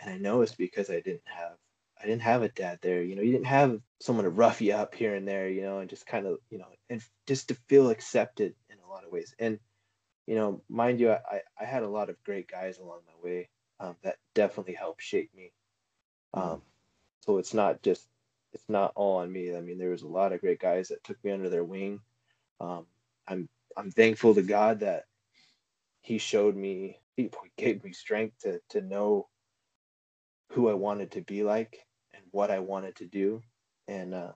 [0.00, 1.56] and I know it's because I didn't have
[2.00, 3.02] I didn't have a dad there.
[3.02, 5.78] You know, you didn't have someone to rough you up here and there, you know,
[5.78, 9.12] and just kind of, you know, and just to feel accepted in a lot of
[9.12, 9.34] ways.
[9.38, 9.58] And
[10.26, 13.48] you know, mind you, I I had a lot of great guys along my way
[13.80, 15.52] um, that definitely helped shape me.
[16.32, 16.62] Um,
[17.20, 18.06] so it's not just
[18.52, 19.54] it's not all on me.
[19.56, 22.00] I mean, there was a lot of great guys that took me under their wing.
[22.60, 22.86] Um,
[23.28, 25.04] I'm I'm thankful to God that
[26.02, 29.28] He showed me, He gave me strength to to know
[30.50, 33.42] who I wanted to be like and what I wanted to do.
[33.88, 34.32] And uh,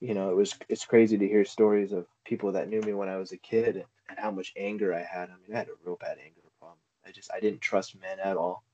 [0.00, 3.08] you know, it was it's crazy to hear stories of people that knew me when
[3.08, 5.30] I was a kid and, and how much anger I had.
[5.30, 6.78] I mean, I had a real bad anger problem.
[7.06, 8.64] I just I didn't trust men at all.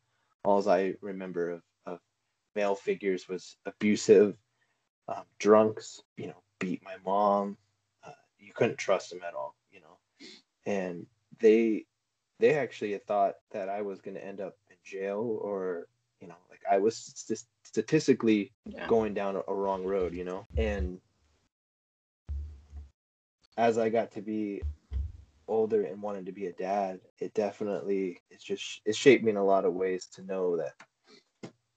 [0.45, 1.99] All I remember of, of
[2.55, 4.37] male figures was abusive,
[5.09, 6.03] um, drunks.
[6.17, 7.57] You know, beat my mom.
[8.47, 9.57] You couldn't trust them at all.
[9.73, 9.99] You know,
[10.67, 11.07] and
[11.41, 11.87] they
[12.41, 15.89] they actually had thought that I was going to end up in jail or
[16.21, 18.87] you know like I was st- statistically Yeah.
[18.89, 20.15] going down a, a wrong road.
[20.15, 21.01] You know, and
[23.59, 24.63] as I got to be
[25.49, 29.37] older and wanted to be a dad, it definitely it's just it shaped me in
[29.37, 30.75] a lot of ways to know that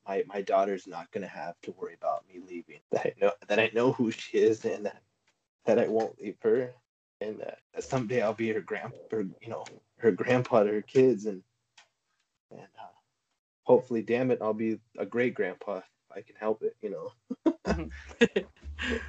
[0.08, 2.80] my my daughter's not gonna have to worry about me leaving.
[2.92, 5.02] That I know that I know who she is and that
[5.66, 6.74] that I won't leave her
[7.22, 9.66] and that, someday I'll be her grand or you know
[9.98, 11.44] her grandpa to her kids, and
[12.52, 12.88] and uh,
[13.64, 15.84] hopefully, damn it, I'll be a great grandpa if
[16.16, 16.76] I can help it.
[16.82, 17.12] You know.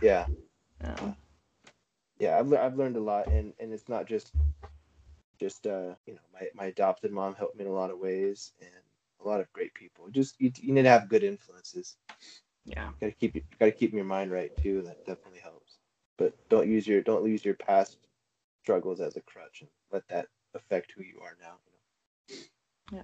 [0.03, 0.27] yeah.
[0.83, 1.13] Yeah.
[2.19, 4.33] yeah I've, I've learned a lot and and it's not just
[5.39, 8.53] just uh you know my, my adopted mom helped me in a lot of ways
[8.61, 8.71] and
[9.25, 11.97] a lot of great people just you, you need to have good influences
[12.65, 12.89] Yeah.
[12.89, 15.60] you gotta keep you gotta keep your mind right too that definitely helps
[16.21, 17.97] but don't use your don't use your past
[18.63, 21.55] struggles as a crutch and let that affect who you are now
[22.93, 23.03] Yeah.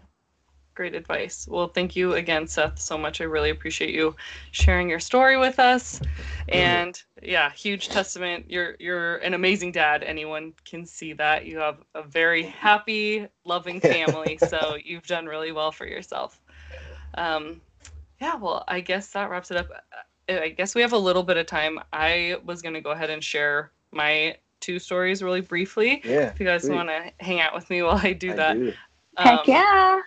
[0.75, 1.49] Great advice.
[1.49, 3.23] Well, thank you again, Seth, so much.
[3.23, 4.15] I really appreciate you
[4.51, 6.03] sharing your story with us.
[6.51, 8.45] And yeah, huge testament.
[8.51, 10.03] You're you're an amazing dad.
[10.03, 11.47] Anyone can see that.
[11.47, 14.37] You have a very happy, loving family.
[14.37, 16.39] so you've done really well for yourself.
[17.15, 17.63] Um,
[18.21, 19.69] yeah, well, I guess that wraps it up.
[20.29, 21.79] I guess we have a little bit of time.
[21.93, 26.03] I was gonna go ahead and share my two stories really briefly.
[26.05, 28.59] yeah If you guys want to hang out with me while I do I that.
[28.59, 28.79] do.
[29.19, 30.01] Heck Um, yeah.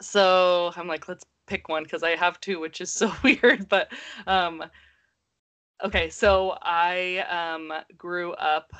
[0.00, 3.90] so i'm like let's pick one because i have two which is so weird but
[4.26, 4.62] um
[5.84, 8.72] okay so i um grew up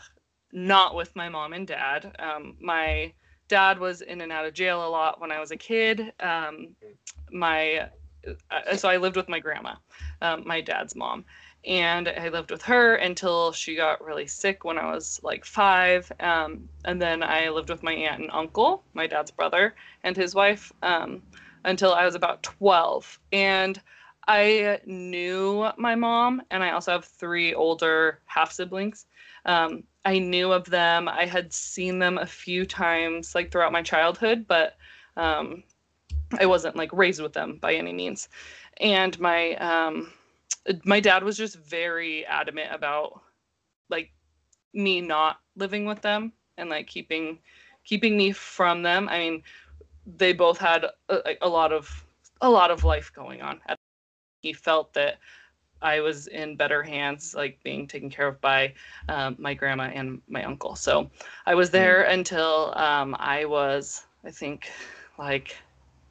[0.52, 3.12] not with my mom and dad um my
[3.48, 6.68] dad was in and out of jail a lot when i was a kid um
[7.32, 7.88] my
[8.76, 9.74] so i lived with my grandma
[10.20, 11.24] um, my dad's mom
[11.64, 16.10] and i lived with her until she got really sick when i was like five
[16.20, 20.34] um, and then i lived with my aunt and uncle my dad's brother and his
[20.34, 21.22] wife um,
[21.64, 23.18] until I was about 12.
[23.32, 23.80] And
[24.28, 29.06] I knew my mom, and I also have three older half siblings.
[29.44, 31.08] Um, I knew of them.
[31.08, 34.76] I had seen them a few times, like throughout my childhood, but
[35.16, 35.64] um,
[36.38, 38.28] I wasn't like raised with them by any means.
[38.80, 40.12] And my um,
[40.84, 43.20] my dad was just very adamant about
[43.88, 44.10] like
[44.72, 47.38] me not living with them and like keeping
[47.84, 49.08] keeping me from them.
[49.08, 49.42] I mean,
[50.06, 52.04] they both had a, a lot of
[52.40, 53.60] a lot of life going on.
[54.42, 55.18] He felt that
[55.82, 58.74] I was in better hands, like being taken care of by
[59.08, 60.76] um, my grandma and my uncle.
[60.76, 61.10] So
[61.46, 64.70] I was there until um, I was, I think,
[65.18, 65.56] like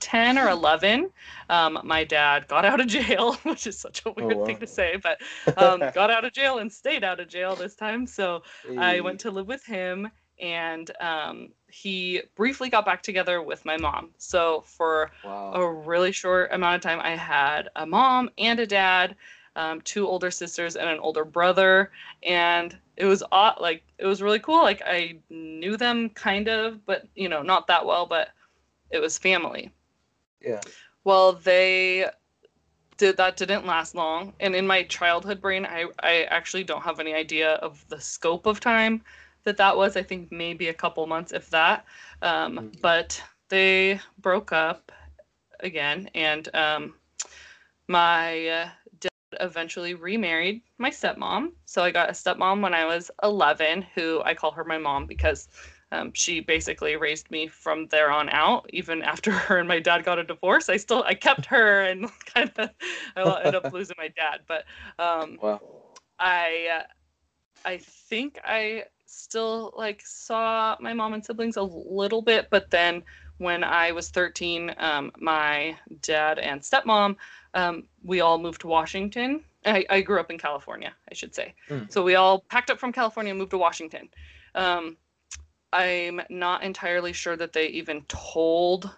[0.01, 1.09] 10 or 11.
[1.49, 4.45] Um, my dad got out of jail, which is such a weird wow.
[4.45, 5.21] thing to say, but
[5.57, 8.05] um, got out of jail and stayed out of jail this time.
[8.05, 8.43] So
[8.77, 13.77] I went to live with him, and um, he briefly got back together with my
[13.77, 14.09] mom.
[14.17, 18.65] So for wow a really short amount of time, I had a mom and a
[18.65, 19.15] dad,
[19.55, 21.91] um, two older sisters, and an older brother,
[22.23, 24.63] and it was like it was really cool.
[24.63, 28.29] Like I knew them kind of, but you know, not that well, but
[28.89, 29.71] it was family.
[30.41, 30.61] Yeah
[31.03, 32.09] Well, they
[32.97, 36.99] did that didn't last long, and in my childhood brain, I I actually don't have
[36.99, 39.03] any idea of the scope of time
[39.43, 39.95] that that was.
[39.97, 41.85] I think maybe a couple months, if that.
[42.21, 42.81] Um, Mhm.
[42.81, 44.91] But they broke up
[45.61, 46.95] again, and um,
[47.87, 48.69] my uh,
[48.99, 51.51] dad eventually remarried my stepmom.
[51.65, 55.05] So I got a stepmom when I was 11, who I call her my mom
[55.05, 55.47] because
[55.91, 58.69] um, she basically raised me from there on out.
[58.71, 62.09] Even after her and my dad got a divorce, I still I kept her and
[62.25, 62.69] kind of
[63.15, 64.41] I ended up losing my dad.
[64.47, 64.65] But
[64.99, 65.61] um, wow
[66.21, 66.83] I uh,
[67.65, 73.03] I think I still like saw my mom and siblings a little bit, but then
[73.39, 77.15] when I was 13, um, my dad and stepmom,
[77.55, 79.43] um, we all moved to Washington.
[79.65, 81.55] I, I grew up in California, I should say.
[81.67, 81.91] Mm.
[81.91, 84.09] So we all packed up from California and moved to Washington.
[84.53, 84.95] Um,
[85.73, 88.89] I'm not entirely sure that they even told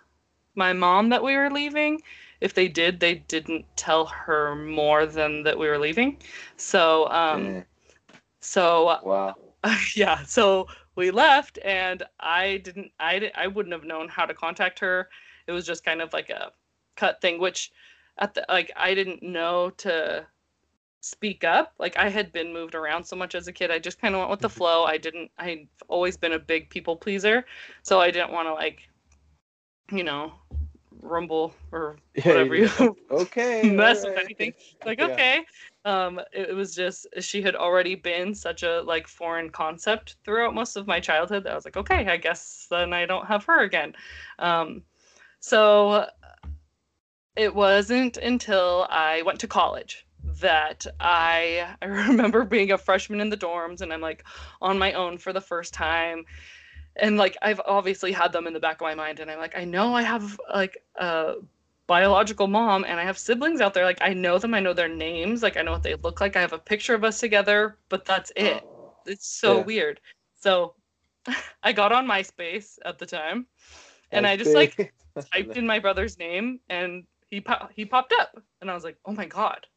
[0.56, 2.02] my mom that we were leaving.
[2.42, 6.18] If they did, they didn't tell her more than that we were leaving.
[6.58, 7.64] So, um,
[8.44, 9.34] so wow
[9.96, 14.80] yeah so we left and i didn't i i wouldn't have known how to contact
[14.80, 15.08] her
[15.48, 16.52] it was just kind of like a
[16.98, 17.72] cut thing which
[18.18, 20.26] at the like i didn't know to
[21.04, 21.74] speak up.
[21.80, 24.20] Like i had been moved around so much as a kid i just kind of
[24.20, 24.52] went with the Mhm.
[24.58, 24.84] flow.
[24.86, 27.46] I didn't i've always been a big people pleaser
[27.84, 28.88] so i didn't want to like
[29.92, 30.32] you know
[31.02, 32.70] rumble or Yeah, whatever you
[33.12, 34.54] okay mess with anything.
[34.86, 35.08] Like Yeah.
[35.14, 35.46] okay.
[35.86, 40.76] Um it was just she had already been such a like foreign concept throughout most
[40.78, 43.62] of my childhood that i was like okay i guess then i don't have her
[43.64, 43.94] again.
[44.40, 44.84] Um
[45.40, 46.08] so
[47.36, 53.30] it wasn't until i went to college that i i remember being a freshman in
[53.30, 54.24] the dorms and i'm like
[54.62, 56.26] on my own for the first time
[56.96, 59.58] and like i've obviously had them in the back of my mind and i'm like
[59.58, 61.36] i know i have like a
[61.88, 63.84] biological mom and I have siblings out there.
[63.84, 66.36] Like I know them, I know their names, like I know what they look like.
[66.36, 68.66] I have a picture of us together, but that's it.
[68.66, 69.64] Oh, It's so Yeah.
[69.66, 70.00] weird.
[70.40, 70.76] So
[71.64, 73.48] I got on MySpace at the time,
[74.12, 74.78] and I just like
[75.34, 78.98] typed in my brother's name, and he po- he popped up, and I was like,
[79.06, 79.68] oh my god,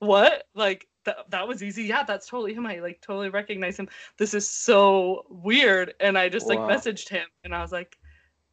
[0.00, 0.44] what?
[0.54, 1.84] Like that that was easy.
[1.84, 2.66] Yeah, that's totally him.
[2.66, 3.88] I like totally recognize him.
[4.18, 7.96] This is so weird, and I just like messaged him, and I was like.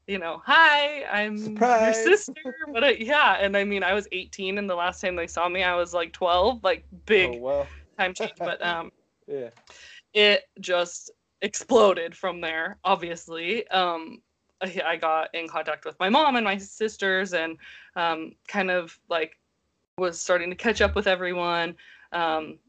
[0.10, 1.98] You know, hi, I'm Surprise.
[1.98, 2.56] your sister.
[2.72, 5.50] But I, yeah, and I mean, I was 18, and the last time they saw
[5.50, 7.68] me, I was like 12, like big Oh, well,
[8.00, 8.32] time change.
[8.40, 8.90] But um,
[9.28, 9.50] yeah.
[10.14, 14.22] it just exploded from there obviously um
[14.60, 17.58] I, I got in contact with my mom and my sisters and
[17.96, 19.38] um kind of like
[19.98, 21.76] was starting to catch up with everyone.
[22.12, 22.60] Um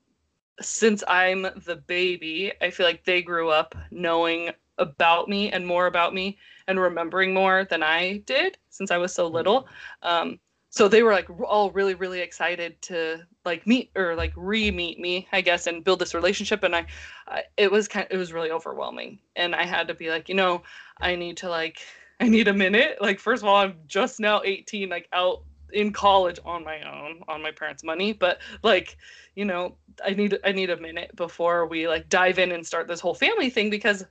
[0.60, 5.86] since i'm the baby i feel like they grew up knowing about me and more
[5.86, 9.68] about me and remembering more than i did since i was so little.
[10.02, 14.98] Um so they were like all really really excited to like meet or like re-meet
[14.98, 16.64] me i guess and build this relationship.
[16.64, 16.86] And i
[17.28, 19.20] I, it was kind it was really overwhelming.
[19.36, 20.62] And i had to be like you know
[21.00, 21.78] i need to like
[22.20, 22.98] i need a minute.
[23.00, 27.22] Like first of all i'm just now 18 like out in college on my own
[27.28, 28.96] on my parents money but like
[29.34, 32.88] you know i need i need a minute before we like dive in and start
[32.88, 34.04] this whole family thing because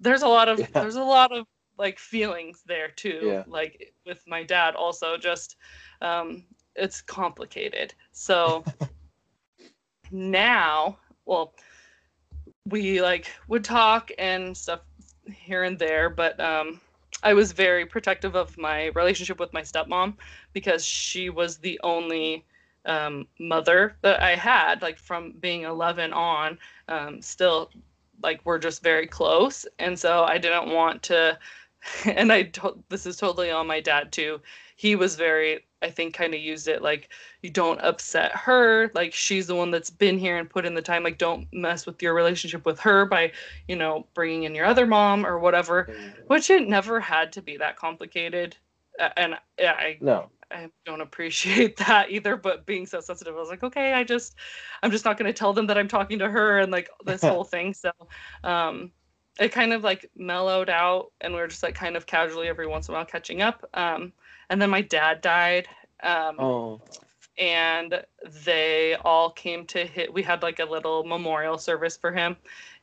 [0.00, 0.76] there's a lot of Yeah.
[0.76, 1.46] there's a lot of
[1.78, 3.44] like feelings there too Yeah.
[3.46, 5.56] like with my dad also just
[6.02, 6.44] um
[6.76, 8.66] it's complicated so
[10.12, 11.54] now well
[12.68, 14.80] we like would talk and stuff
[15.28, 16.81] here and there but um
[17.22, 20.14] i was very protective of my relationship with my stepmom
[20.52, 22.44] because she was the only
[22.86, 26.58] um, mother that i had like from being 11 on
[26.88, 27.70] um, still
[28.22, 29.66] like we're just very close.
[29.78, 31.38] And so i didn't want to
[32.04, 34.40] and i to- this is totally on my dad too.
[34.76, 37.08] He was very i think kind of used it like
[37.42, 40.82] you don't upset her like she's the one that's been here and put in the
[40.82, 43.30] time like don't mess with your relationship with her by
[43.68, 45.88] you know bringing in your other mom or whatever
[46.26, 48.56] which it never had to be that complicated
[49.16, 50.30] and yeah, i No.
[50.50, 54.36] I don't appreciate that either, but being so sensitive, I was like, okay, I just,
[54.82, 57.22] I'm just not going to tell them that I'm talking to her and like this
[57.24, 57.72] whole thing.
[57.74, 57.90] So,
[58.44, 58.92] um,
[59.40, 62.66] it kind of like mellowed out and we are just like kind of casually every
[62.66, 63.64] once in a while catching up.
[63.72, 64.12] Um,
[64.52, 65.66] and then my dad died.
[66.02, 66.80] Um, Oh.
[67.38, 68.04] and
[68.44, 72.36] they all came to hit, we had like a little memorial service for him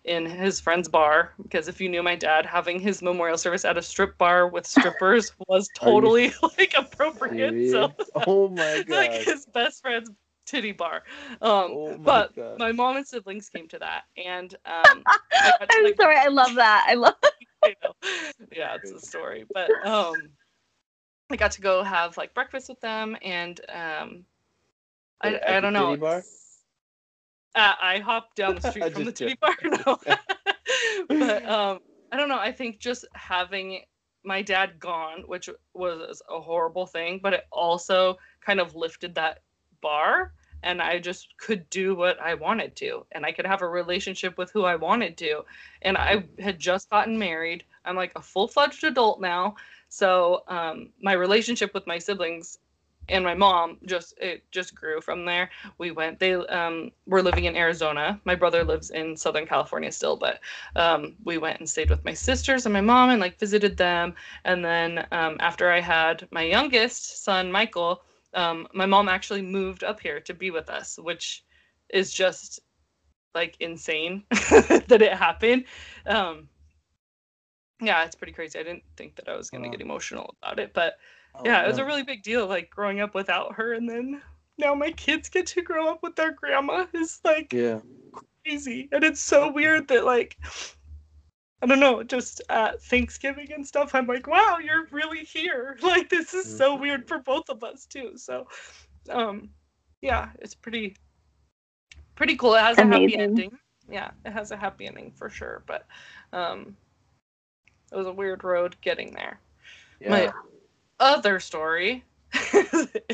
[0.05, 3.77] in his friend's bar because if you knew my dad having his memorial service at
[3.77, 8.09] a strip bar with strippers was totally like appropriate so Serious?
[8.27, 8.89] Oh my god.
[8.89, 10.09] like his best friend's
[10.47, 11.03] titty bar.
[11.41, 12.57] Um, oh my but god.
[12.57, 16.15] my mom and siblings came to that, and um, I got to, I'm like, sorry.
[16.17, 16.85] I love that.
[16.89, 17.13] I love.
[17.63, 17.93] Know.
[18.55, 20.15] yeah, it's a story, but um,
[21.29, 24.25] I got to go have like breakfast with them, and um,
[25.21, 25.95] I, At I don't know.
[25.97, 26.23] bar?
[27.55, 29.55] Uh, I hopped down the street from the titty bar.
[29.63, 29.99] No,
[31.09, 31.79] but um,
[32.11, 32.39] I don't know.
[32.39, 33.81] I think just having
[34.23, 39.39] my dad gone, which was a horrible thing, but it also kind of lifted that
[39.81, 43.67] bar and I just could do what I wanted to and I could have a
[43.67, 45.43] relationship with who I wanted to.
[45.81, 47.63] And I had just gotten married.
[47.85, 49.55] I'm like a full-fledged adult now.
[49.89, 52.59] So um, my relationship with my siblings
[53.09, 55.49] and my mom just it just grew from there.
[55.79, 58.21] We went they um were living in Arizona.
[58.25, 60.39] My brother lives in Southern California still, but
[60.75, 64.15] um we went and stayed with my sisters and my mom and like visited them.
[64.45, 69.83] And then um after I had my youngest son Michael, um my mom actually moved
[69.83, 71.43] up here to be with us, which
[71.89, 72.59] is just
[73.33, 75.65] like insane that it happened.
[77.81, 78.59] Yeah, it's pretty crazy.
[78.59, 79.77] I didn't think that I was going to Wow.
[79.77, 80.95] get emotional about it, but
[81.35, 84.21] Oh, yeah, it was a really big deal like growing up without her and then
[84.57, 87.81] now my kids get to grow up with their grandma is like Yeah.
[88.43, 88.89] crazy.
[88.91, 90.37] And it's so weird that like
[91.61, 95.77] I don't know, just at Thanksgiving and stuff, I'm like, wow, you're really here.
[95.83, 96.79] Like this is so Mhm.
[96.79, 98.11] weird for both of us too.
[98.17, 98.47] So
[99.09, 99.49] um
[100.01, 100.95] yeah, it's pretty
[102.15, 102.55] pretty cool.
[102.55, 103.51] It has a happy ending.
[103.89, 105.63] Yeah, it has a happy ending for sure.
[105.67, 105.85] But
[106.33, 106.77] um
[107.91, 109.39] it was a weird road getting there
[109.99, 110.09] Yeah.
[110.11, 110.31] my
[110.99, 112.03] other story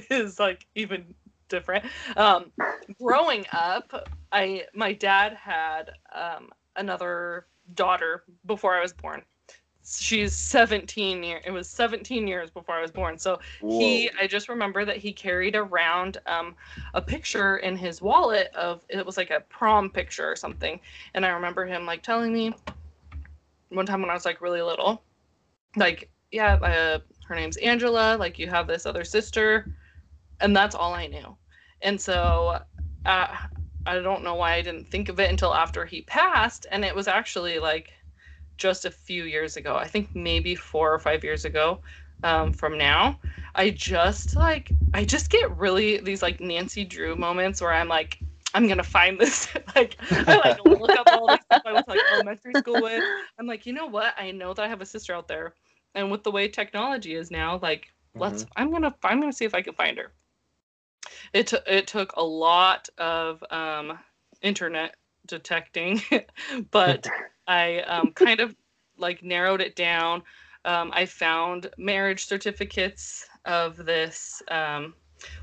[0.09, 1.13] is like even
[1.49, 1.85] different.
[2.17, 2.51] Um,
[3.01, 7.45] growing up, I my dad had um, another
[7.75, 9.21] daughter before I was born.
[9.87, 11.41] She's 17 year.
[11.45, 13.19] It was 17 years before I was born.
[13.19, 16.55] So he, I just remember that he carried around um,
[16.95, 20.79] a picture in his wallet of it was like a prom picture or something.
[21.13, 22.53] And I remember him like telling me
[23.75, 25.03] one time when I was like really little,
[25.75, 28.17] like yeah, uh, her name's Angela.
[28.17, 29.67] Like you have this other sister,
[30.41, 31.35] and that's all I knew.
[31.81, 32.59] And so
[33.05, 33.27] uh,
[33.85, 36.95] I don't know why I didn't think of it until after he passed, and it
[36.95, 37.89] was actually like
[38.57, 39.75] just a few years ago.
[39.75, 41.81] I think maybe four or five years ago
[42.23, 43.19] um, from now.
[43.55, 48.19] I just like I just get really these like Nancy Drew moments where I'm like,
[48.55, 49.49] I'm gonna find this.
[49.75, 53.03] like I like look up all these stuff I to like elementary school with.
[53.37, 54.15] I'm like, you know what?
[54.17, 55.53] I know that I have a sister out there,
[55.93, 59.53] and with the way technology is now, like let's I'm gonna I'm gonna see if
[59.53, 60.13] I can find her.
[61.33, 63.99] It took it took a lot of um,
[64.41, 64.95] internet
[65.27, 66.01] detecting,
[66.71, 67.05] but
[67.47, 68.55] I um, kind of
[68.97, 70.23] like narrowed it down.
[70.63, 74.93] Um, I found marriage certificates of this um,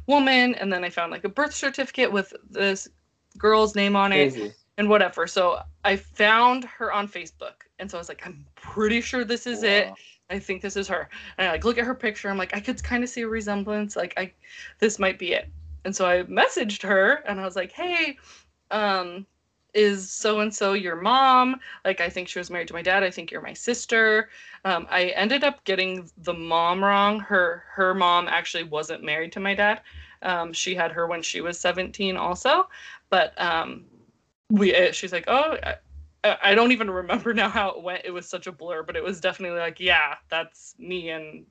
[0.07, 2.89] woman, and then I found like a birth certificate with this
[3.39, 5.27] girl's name on it and whatever.
[5.27, 9.47] So I found her on Facebook, and so I was like, I'm pretty sure this
[9.47, 9.93] is it.
[10.31, 11.11] I think this is her.
[11.37, 12.31] And I like look at her picture.
[12.31, 13.97] I'm like, I could kind of see a resemblance.
[13.97, 14.33] Like, I,
[14.79, 15.51] this might be it.
[15.85, 18.17] And so I messaged her, and I was like, Hey,
[18.71, 19.27] um,
[19.75, 21.57] is so and so your mom?
[21.85, 23.03] Like, I think she was married to my dad.
[23.03, 24.29] I think you're my sister.
[24.65, 27.21] Um, I ended up getting the mom wrong.
[27.21, 29.81] Her her mom actually wasn't married to my dad.
[30.23, 32.69] Um, she had her when she was 17 also,
[33.13, 33.85] but um,
[34.51, 35.57] we uh, she's like, oh.
[35.63, 35.77] I,
[36.25, 38.03] I don't even remember now how it went.
[38.05, 41.45] It was such a blur, but it was definitely like, yeah, that's me, and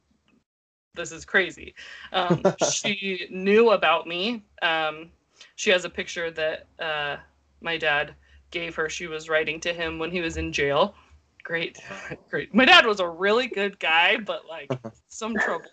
[0.96, 1.76] this is crazy.
[2.14, 2.42] Um,
[2.72, 4.44] she knew about me.
[4.62, 5.12] Um,
[5.56, 7.18] she has a picture that uh,
[7.62, 8.16] my dad
[8.50, 8.90] gave her.
[8.90, 10.96] She was writing to him when he was in jail.
[11.44, 11.80] Great,
[12.30, 12.54] great.
[12.54, 14.72] My dad was a really good guy, but like
[15.10, 15.66] some trouble,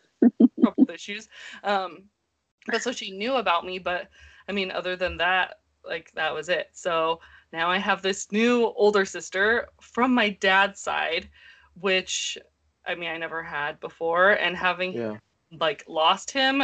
[0.61, 1.28] trouble issues.
[1.62, 2.05] Um,
[2.66, 4.09] but so she knew about me, but
[4.49, 6.70] I mean, other than that, like that was it.
[6.72, 7.20] So
[7.53, 11.28] now I have this new older sister from my dad's side,
[11.80, 12.39] which
[12.86, 15.18] I mean I never had before, and having Yeah.
[15.59, 16.62] like lost him,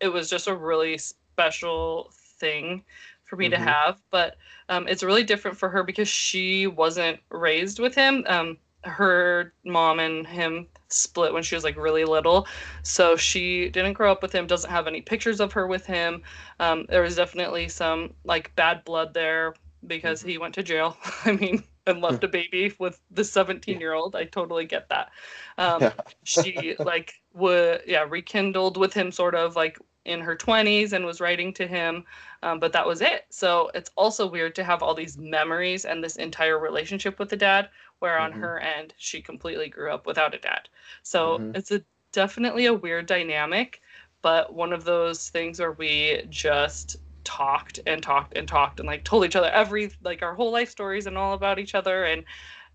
[0.00, 2.84] it was just a really special thing
[3.24, 3.58] for me to Mhm.
[3.58, 4.02] have.
[4.10, 4.36] But
[4.68, 8.24] um, it's really different for her because she wasn't raised with him.
[8.28, 8.58] Um,
[8.88, 12.46] her mom and him split when she was like really little,
[12.82, 14.46] so she didn't grow up with him.
[14.46, 16.22] Doesn't have any pictures of her with him.
[16.60, 19.54] Um, there was definitely some like bad blood there
[19.86, 20.96] because he went to jail.
[21.24, 24.16] I mean, and left a baby with the 17 year old.
[24.16, 25.10] I totally get that.
[25.58, 25.92] Um, Yeah.
[26.24, 31.20] she like would yeah rekindled with him sort of like in her 20s and was
[31.20, 32.04] writing to him
[32.42, 36.02] um, but that was it so it's also weird to have all these memories and
[36.02, 37.68] this entire relationship with the dad
[38.00, 38.40] where on Mhm.
[38.40, 40.68] her end she completely grew up without a dad
[41.02, 41.54] so Mhm.
[41.54, 41.82] it's a
[42.12, 43.80] definitely a weird dynamic
[44.22, 49.04] but one of those things where we just talked and talked and talked and like
[49.04, 52.24] told each other every like our whole life stories and all about each other and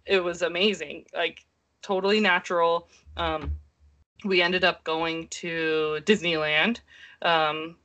[0.06, 1.46] it was amazing like
[1.82, 3.52] totally natural um
[4.26, 6.80] we ended up going to disneyland
[7.22, 7.76] um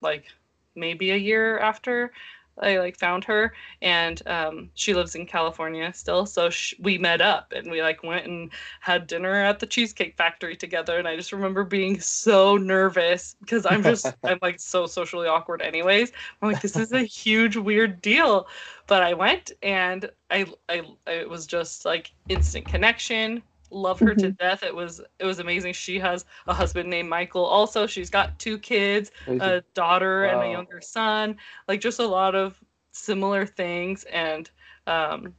[0.00, 0.26] like
[0.74, 2.12] maybe a year after
[2.60, 3.52] I like found her,
[3.82, 6.26] and um, she lives in California still.
[6.26, 8.50] So sh- we met up and we like went and
[8.80, 10.98] had dinner at the Cheesecake Factory together.
[10.98, 15.62] And I just remember being so nervous because I'm just I'm like so socially awkward
[15.62, 16.12] anyways.
[16.42, 18.48] I'm like this is a huge weird deal,
[18.86, 23.42] but I went and I I it was just like instant connection.
[23.70, 24.62] Love her to death.
[24.62, 25.72] It was it was amazing.
[25.74, 27.44] She has a husband named Michael.
[27.44, 31.36] Also, she's got two kids a daughter and a younger son
[31.68, 32.62] like just a lot of
[32.92, 34.50] similar things and
[34.86, 35.34] um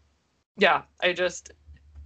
[0.57, 1.51] yeah i just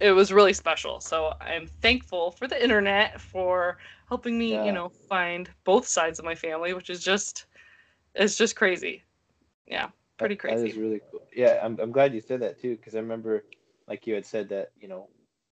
[0.00, 4.64] it was really special so i'm thankful for the internet for helping me Yeah.
[4.64, 7.46] you know find both sides of my family which is just
[8.14, 9.02] it's just crazy
[9.66, 10.56] yeah pretty crazy.
[10.56, 11.22] That is really cool.
[11.34, 13.44] Yeah, I'm I'm glad you said that too, because I remember,
[13.88, 15.08] like you had said that you know,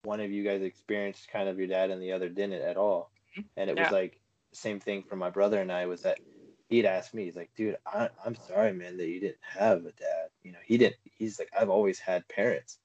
[0.06, 3.12] one of you guys experienced kind of your dad and the other didn't at all,
[3.36, 3.48] Mhm.
[3.56, 3.82] and it Yeah.
[3.82, 4.20] was like
[4.54, 6.20] same thing for my brother and I was that
[6.68, 9.92] he'd ask me, he's like, dude, I, I'm sorry, man, that you didn't have a
[9.92, 10.30] dad.
[10.42, 10.96] You know, he didn't.
[11.04, 12.78] He's like, I've always had parents.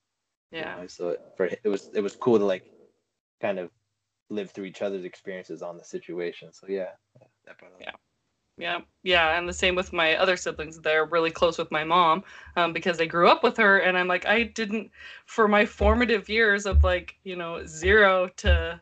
[0.57, 2.65] you yeah know, so it, for it was it was cool to like
[3.41, 3.71] kind of
[4.29, 6.53] live through each other's experiences on the situation.
[6.53, 6.91] So yeah,
[7.45, 7.79] that brought up.
[7.79, 7.91] Yeah.
[8.57, 10.79] Yeah, yeah, and the same with my other siblings.
[10.79, 12.23] They're really close with my mom
[12.55, 14.91] um, because they grew up with her, and I'm like, I didn't
[15.25, 18.79] for my formative years of like you know zero to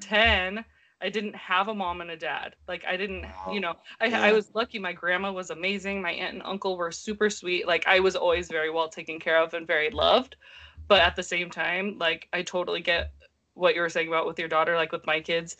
[0.00, 0.64] ten.
[1.00, 2.54] I didn't have a mom and a dad.
[2.68, 4.20] Like I didn't, you know, I, Yeah.
[4.22, 4.78] I was lucky.
[4.78, 6.00] My grandma was amazing.
[6.00, 7.66] My aunt and uncle were super sweet.
[7.66, 10.36] Like I was always very well taken care of and very loved.
[10.86, 13.12] But at the same time, like I totally get
[13.54, 15.56] what you were saying about with your daughter, like with my kids.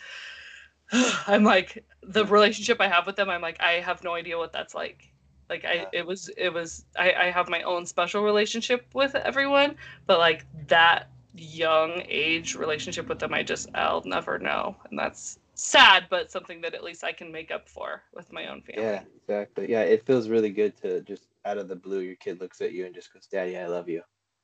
[1.27, 3.31] I'm like the relationship I have with them.
[3.31, 5.09] I'm like I have no idea what that's like.
[5.49, 5.85] Like I, Yeah.
[5.93, 6.85] it was, it was.
[6.99, 9.77] I, I have my own special relationship with everyone,
[10.07, 15.39] but like that young age relationship with them, I just I'll never know, and that's
[15.55, 18.83] sad, but something that at least I can make up for with my own family.
[18.83, 19.71] Yeah, exactly.
[19.71, 22.73] Yeah, it feels really good to just out of the blue, your kid looks at
[22.73, 24.03] you and just goes, "Daddy, I love you."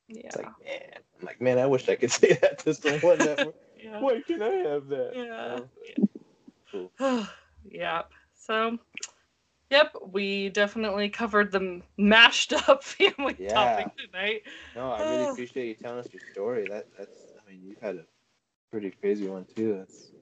[0.09, 0.22] Yeah.
[0.26, 0.80] It's like, man,
[1.20, 3.18] I'm like, man, I wish I could say that to someone.
[3.18, 4.01] That, yeah.
[4.01, 5.12] why can I have that?
[5.14, 5.61] Yeah.
[5.96, 6.09] You
[6.73, 6.91] know?
[7.71, 8.03] yeah.
[8.35, 8.79] So,
[9.71, 13.53] yep, we definitely covered the mashed up family Yeah.
[13.55, 14.43] topic tonight.
[14.75, 16.66] No, I really appreciate you telling us your story.
[16.66, 18.05] That that's, I mean, you've had a
[18.71, 19.75] pretty crazy one too.
[19.79, 20.12] That's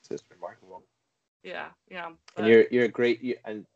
[0.00, 0.84] it's just remarkable.
[1.42, 2.10] Yeah, yeah.
[2.36, 3.66] And you're you're a great you, and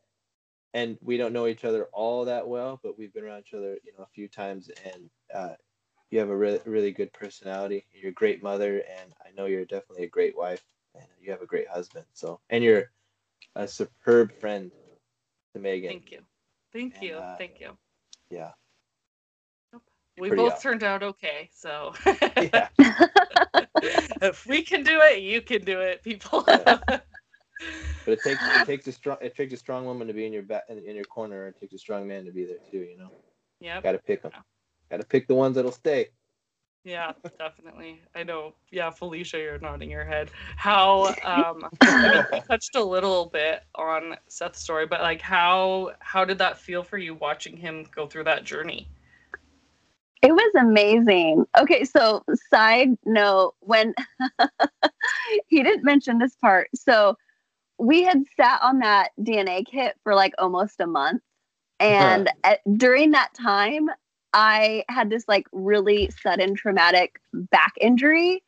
[0.73, 3.77] and we don't know each other all that well, but we've been around each other,
[3.83, 5.55] you know, a few times, and uh,
[6.11, 7.85] you have a really really good personality.
[7.93, 10.63] You're a great mother, and I know you're definitely a great wife,
[10.97, 12.05] and you have a great husband.
[12.13, 12.91] So, and you're
[13.55, 14.71] a superb friend
[15.53, 15.89] to Megan.
[15.91, 16.19] Thank you.
[16.73, 17.15] Thank And, you.
[17.15, 17.77] uh, Thank you.
[18.29, 18.51] Yeah.
[20.17, 20.61] We both up.
[20.61, 21.93] turned out okay, so
[24.21, 26.43] if we can do it, you can do it, people.
[26.47, 26.79] Yeah.
[28.05, 30.33] But it takes it takes a strong it takes a strong woman to be in
[30.33, 31.47] your back in, in your corner.
[31.47, 32.79] and It takes a strong man to be there too.
[32.79, 33.09] You know,
[33.61, 33.81] yep.
[33.81, 34.31] got to pick them.
[34.33, 34.41] Yeah.
[34.91, 36.09] Got to pick the ones that'll stay.
[36.85, 38.03] Yeah, definitely.
[38.13, 38.53] I know.
[38.71, 40.29] Yeah, Felicia, you're nodding your head.
[40.55, 45.93] How um I mean, we touched a little bit on Seth's story, but like how
[45.99, 48.87] how did that feel for you watching him go through that journey?
[50.21, 51.45] It was amazing.
[51.57, 53.95] Okay, so side note, when
[55.47, 57.17] he didn't mention this part, so
[57.79, 61.23] we had sat on that DNA kit for like almost a month,
[61.79, 63.89] and at, during that time,
[64.35, 68.43] I had this like really sudden traumatic back injury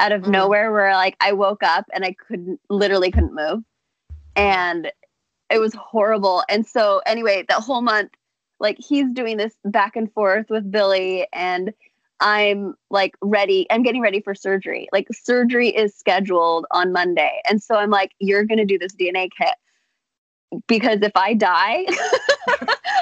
[0.00, 0.32] out of Mhm.
[0.32, 3.62] nowhere, where like I woke up and I couldn't literally couldn't move,
[4.34, 4.92] and
[5.48, 6.42] it was horrible.
[6.48, 8.10] And so anyway, that whole month
[8.60, 11.72] like he's doing this back and forth with Billy and
[12.20, 13.66] I'm like ready.
[13.70, 14.88] I'm getting ready for surgery.
[14.92, 17.40] Like surgery is scheduled on Monday.
[17.48, 19.54] And so I'm like, you're going to do this DNA kit
[20.66, 21.84] because if I die,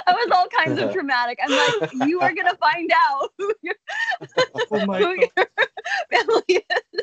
[0.07, 0.93] I was all kinds of uh-huh.
[0.93, 1.39] traumatic.
[1.43, 3.75] I'm like, you are going to find out who your,
[4.71, 5.47] Oh who your
[6.13, 7.01] family is.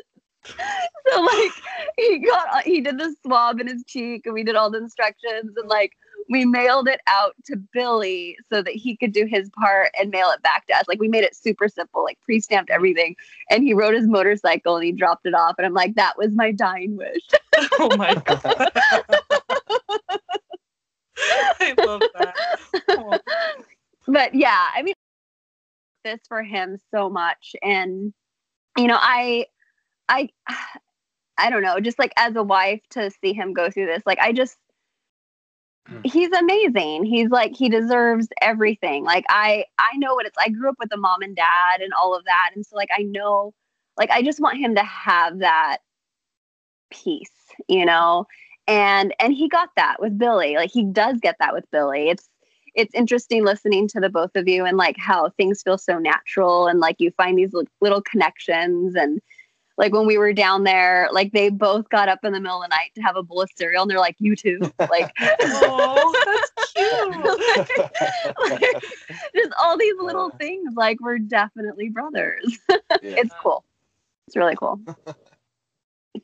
[1.08, 1.52] So like
[1.96, 5.54] he got he did the swab in his cheek and we did all the instructions
[5.56, 5.92] and like
[6.28, 10.30] we mailed it out to Billy so that he could do his part and mail
[10.30, 10.84] it back to us.
[10.88, 13.16] Like we made it super simple, like pre-stamped everything.
[13.50, 15.54] And he rode his motorcycle and he dropped it off.
[15.58, 17.22] And I'm like, that was my dying wish.
[17.78, 18.70] Oh my god.
[21.60, 22.34] I love that.
[22.88, 23.18] Oh,
[24.06, 24.94] but yeah, I mean,
[26.04, 28.12] this for him so much, and
[28.76, 29.46] you know, I,
[30.08, 30.28] I,
[31.38, 34.18] I don't know, just like as a wife to see him go through this, like
[34.18, 34.56] I just,
[35.86, 36.00] hmm.
[36.04, 37.04] he's amazing.
[37.04, 39.04] He's like he deserves everything.
[39.04, 40.36] Like I, I know what it's.
[40.38, 42.90] I grew up with a mom and dad and all of that, and so like
[42.96, 43.52] I know,
[43.96, 45.78] like I just want him to have that
[46.90, 47.30] peace,
[47.68, 48.26] you know.
[48.66, 50.56] And and he got that with Billy.
[50.56, 52.08] Like he does get that with Billy.
[52.08, 52.28] It's
[52.74, 56.66] it's interesting listening to the both of you and like how things feel so natural
[56.66, 59.20] and like you find these li- little connections and
[59.76, 62.68] like when we were down there like they both got up in the middle of
[62.68, 64.58] the night to have a bowl of cereal and they're like you too
[64.90, 67.90] like oh, that's cute.
[68.60, 68.82] like,
[69.34, 72.78] just all these little things like we're definitely brothers Yeah.
[73.20, 73.64] it's cool
[74.26, 74.80] it's really cool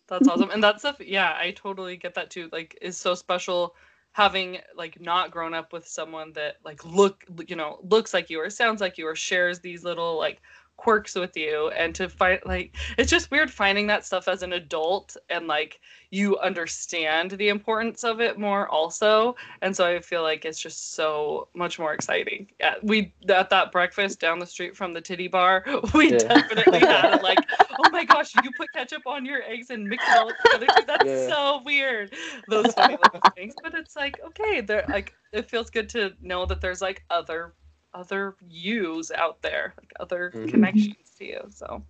[0.09, 0.51] That's awesome.
[0.51, 2.49] And that's stuff, yeah, I totally get that too.
[2.53, 3.75] Like, is so special
[4.13, 8.41] having like not grown up with someone that like look, you know, looks like you
[8.41, 10.43] or sounds like you or shares these little like
[10.81, 14.55] quirks with you and to find like it's just weird finding that stuff as an
[14.55, 15.81] adult and like
[16.11, 20.95] you understand the importance of it more also and so i feel like it's just
[20.95, 25.29] so much more exciting yeah we at that breakfast down the street from the titty
[25.29, 26.19] bar we Yeah.
[26.29, 27.47] definitely had it like
[27.79, 31.05] oh my gosh you put ketchup on your eggs and mix it all together that's
[31.05, 31.29] Yeah.
[31.29, 32.13] so weird
[32.49, 36.47] those funny little things but it's like okay they're like it feels good to know
[36.47, 37.55] that there's like other
[37.95, 40.49] other yous out there like other Mhm.
[40.49, 41.83] connections to you so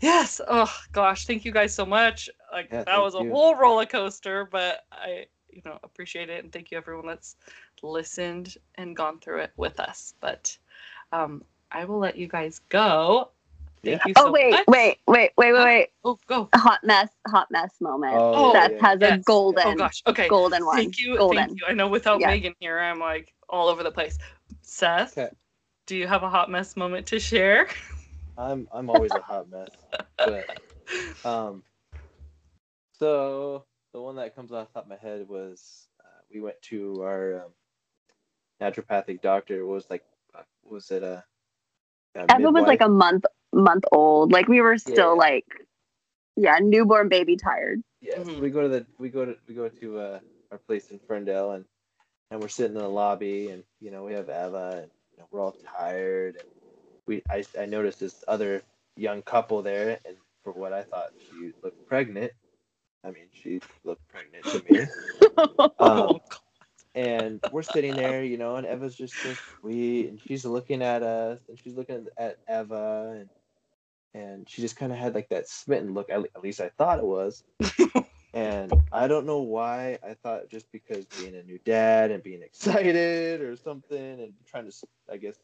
[0.00, 3.30] yes oh gosh thank you guys so much like Yeah, that was a you.
[3.30, 7.36] whole roller coaster but i you know appreciate it and thank you everyone that's
[7.82, 10.56] listened and gone through it with us but
[11.12, 11.42] um
[11.72, 13.30] i will let you guys go
[13.84, 14.06] thank Yeah.
[14.06, 17.08] you so oh wait much wait wait wait wait wait oh go a hot mess
[17.28, 18.80] hot mess moment Oh, Seth yeah.
[18.80, 21.16] has a golden oh gosh okay golden one Thank you.
[21.16, 21.66] golden Thank you.
[21.68, 22.28] I know without Yeah.
[22.28, 24.18] Megan here, I'm like all over the place.
[24.80, 25.30] Seth, Okay.
[25.86, 27.68] do you have a hot mess moment to share?
[28.36, 29.74] I'm I'm always a hot mess.
[30.24, 30.48] But
[31.24, 31.64] um,
[32.98, 36.60] so the one that comes off the top of my head was uh, we went
[36.64, 37.52] to our um,
[38.62, 39.60] naturopathic doctor.
[39.60, 40.04] It was like
[40.34, 41.24] uh, was it a,
[42.16, 44.32] a Eva was like a month month old.
[44.32, 45.18] Like we were still Yeah.
[45.18, 45.46] like,
[46.36, 47.82] yeah, newborn baby tired.
[48.00, 48.40] Yeah, so Mhm.
[48.40, 50.20] we go to the we go to we go to uh,
[50.52, 51.64] our place in Ferndale and
[52.30, 55.26] and we're sitting in the lobby and you know we have Eva and you know,
[55.30, 56.48] we're all tired and
[57.06, 58.62] we I, I noticed this other
[58.96, 62.32] young couple there, and for what I thought she looked pregnant.
[63.02, 64.86] I mean, she looked pregnant to me.
[65.78, 66.20] Um,
[66.94, 71.02] and we're sitting there, you know, and Eva's just so sweet, and she's looking at
[71.02, 73.30] us, and she's looking at Eva, and
[74.12, 76.10] and she just kind of had like that smitten look.
[76.10, 77.42] At, at least I thought it was.
[78.34, 78.82] and oh.
[78.92, 79.98] I don't know why.
[80.02, 84.70] I thought just because being a new dad and being excited or something, and trying
[84.70, 84.76] to,
[85.10, 85.36] I guess,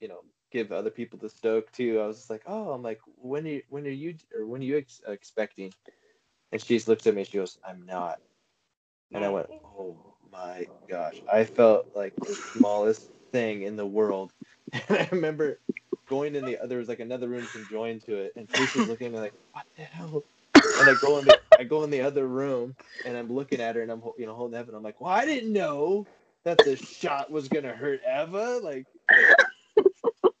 [0.00, 0.20] you know,
[0.52, 2.00] give other people the stoke too.
[2.00, 4.60] I was just like, oh, I'm like, when are you, when are you or when
[4.62, 5.72] are you ex- expecting?
[6.52, 7.24] And she just looks at me.
[7.24, 8.20] She goes, I'm not.
[9.12, 9.96] And I went, oh
[10.32, 11.22] my gosh.
[11.32, 14.32] I felt like the smallest thing in the world.
[14.88, 15.60] And I remember
[16.08, 19.06] going in the there was like another room conjoined to it, and Trish was looking
[19.06, 20.24] at me like, what the hell?
[20.80, 23.76] And I go in the I go in the other room, and I'm looking at
[23.76, 26.06] her, and I'm you know holding Eva, and I'm like, well, I didn't know
[26.44, 28.60] that the shot was gonna hurt Eva.
[28.62, 29.84] Like, like,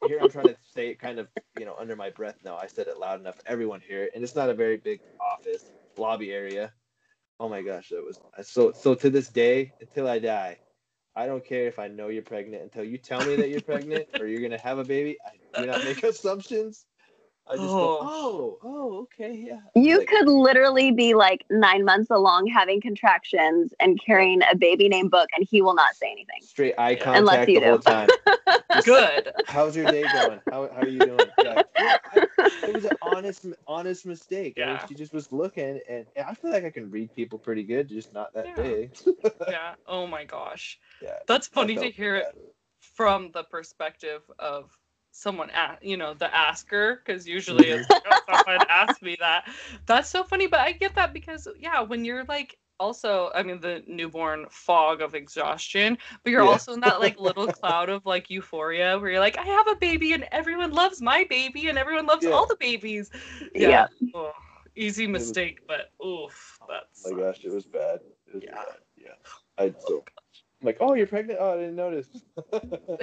[0.06, 2.36] here I'm trying to say it kind of you know under my breath.
[2.44, 5.00] No, I said it loud enough, everyone hear it, and it's not a very big
[5.20, 5.64] office
[5.96, 6.72] lobby area.
[7.40, 8.72] Oh my gosh, that was so.
[8.72, 10.58] So to this day, until I die,
[11.14, 14.06] I don't care if I know you're pregnant until you tell me that you're pregnant
[14.20, 15.16] or you're gonna have a baby.
[15.24, 16.84] I do not make assumptions.
[17.48, 19.60] I just go, oh, oh, oh okay, yeah.
[19.74, 24.88] You Like, could literally be like nine months along having contractions and carrying a baby
[24.88, 26.40] named Book, and he will not say anything.
[26.42, 27.18] straight eye Yeah.
[27.18, 28.08] Unless contact you the whole time.
[28.84, 29.32] Good.
[29.46, 30.40] How's your day going?
[30.50, 31.28] How, how are you doing?
[31.42, 31.62] Yeah.
[31.78, 32.26] I-
[32.66, 34.54] it was an honest, honest mistake.
[34.56, 34.86] I mean, Yeah.
[34.86, 38.12] she just was looking, and I feel like I can read people pretty good, just
[38.12, 38.54] not that Yeah.
[38.56, 38.90] day.
[39.48, 39.74] Yeah.
[39.86, 40.78] Oh my gosh.
[41.00, 41.18] yeah.
[41.28, 42.26] That's funny to felt hear it
[42.80, 44.76] from the perspective of
[45.16, 47.92] someone a you know the asker because usually it's mm-hmm.
[47.92, 49.48] like, oh, someone asked me that
[49.86, 53.60] that's so funny but i get that because yeah when you're like also i mean
[53.60, 56.48] the newborn fog of exhaustion but you're Yeah.
[56.50, 59.76] also in that like little cloud of like euphoria where you're like i have a
[59.76, 62.32] baby and everyone loves my baby and everyone loves Yeah.
[62.32, 63.10] all the babies
[63.54, 63.86] Yeah.
[64.14, 64.32] Oh,
[64.76, 68.00] easy was- mistake but oof that's Oh my gosh, it was bad.
[68.26, 68.54] It was Yeah.
[68.54, 68.78] bad.
[68.96, 69.14] Yeah.
[69.58, 70.04] I so
[70.60, 71.38] I'm like, oh, you're pregnant?
[71.40, 72.08] Oh, I didn't notice.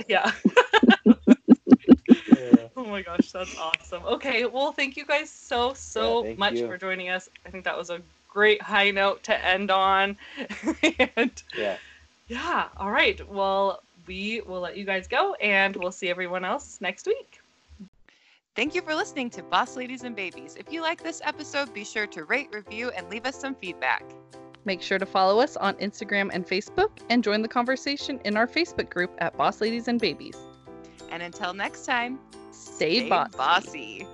[0.07, 0.31] yeah
[2.51, 2.67] yeah.
[2.77, 4.03] Oh my gosh, that's awesome.
[4.03, 6.67] Okay, well, thank you guys so so thank much you.
[6.67, 7.29] for joining us.
[7.45, 10.17] I think that was a great high note to end on.
[11.15, 11.77] and Yeah.
[12.27, 13.25] yeah, all right.
[13.29, 17.39] Well, we will let you guys go and we'll see everyone else next week.
[18.55, 20.55] Thank you for listening to Boss Ladies and Babies.
[20.59, 24.03] If you like this episode, be sure to rate, review, and leave us some feedback.
[24.65, 28.47] Make sure to follow us on Instagram and Facebook and join the conversation in our
[28.47, 30.37] Facebook group at Boss Ladies and Babies.
[31.13, 32.19] And until next time,
[32.51, 33.37] Stay, stay bossy.
[33.37, 34.12] bossy.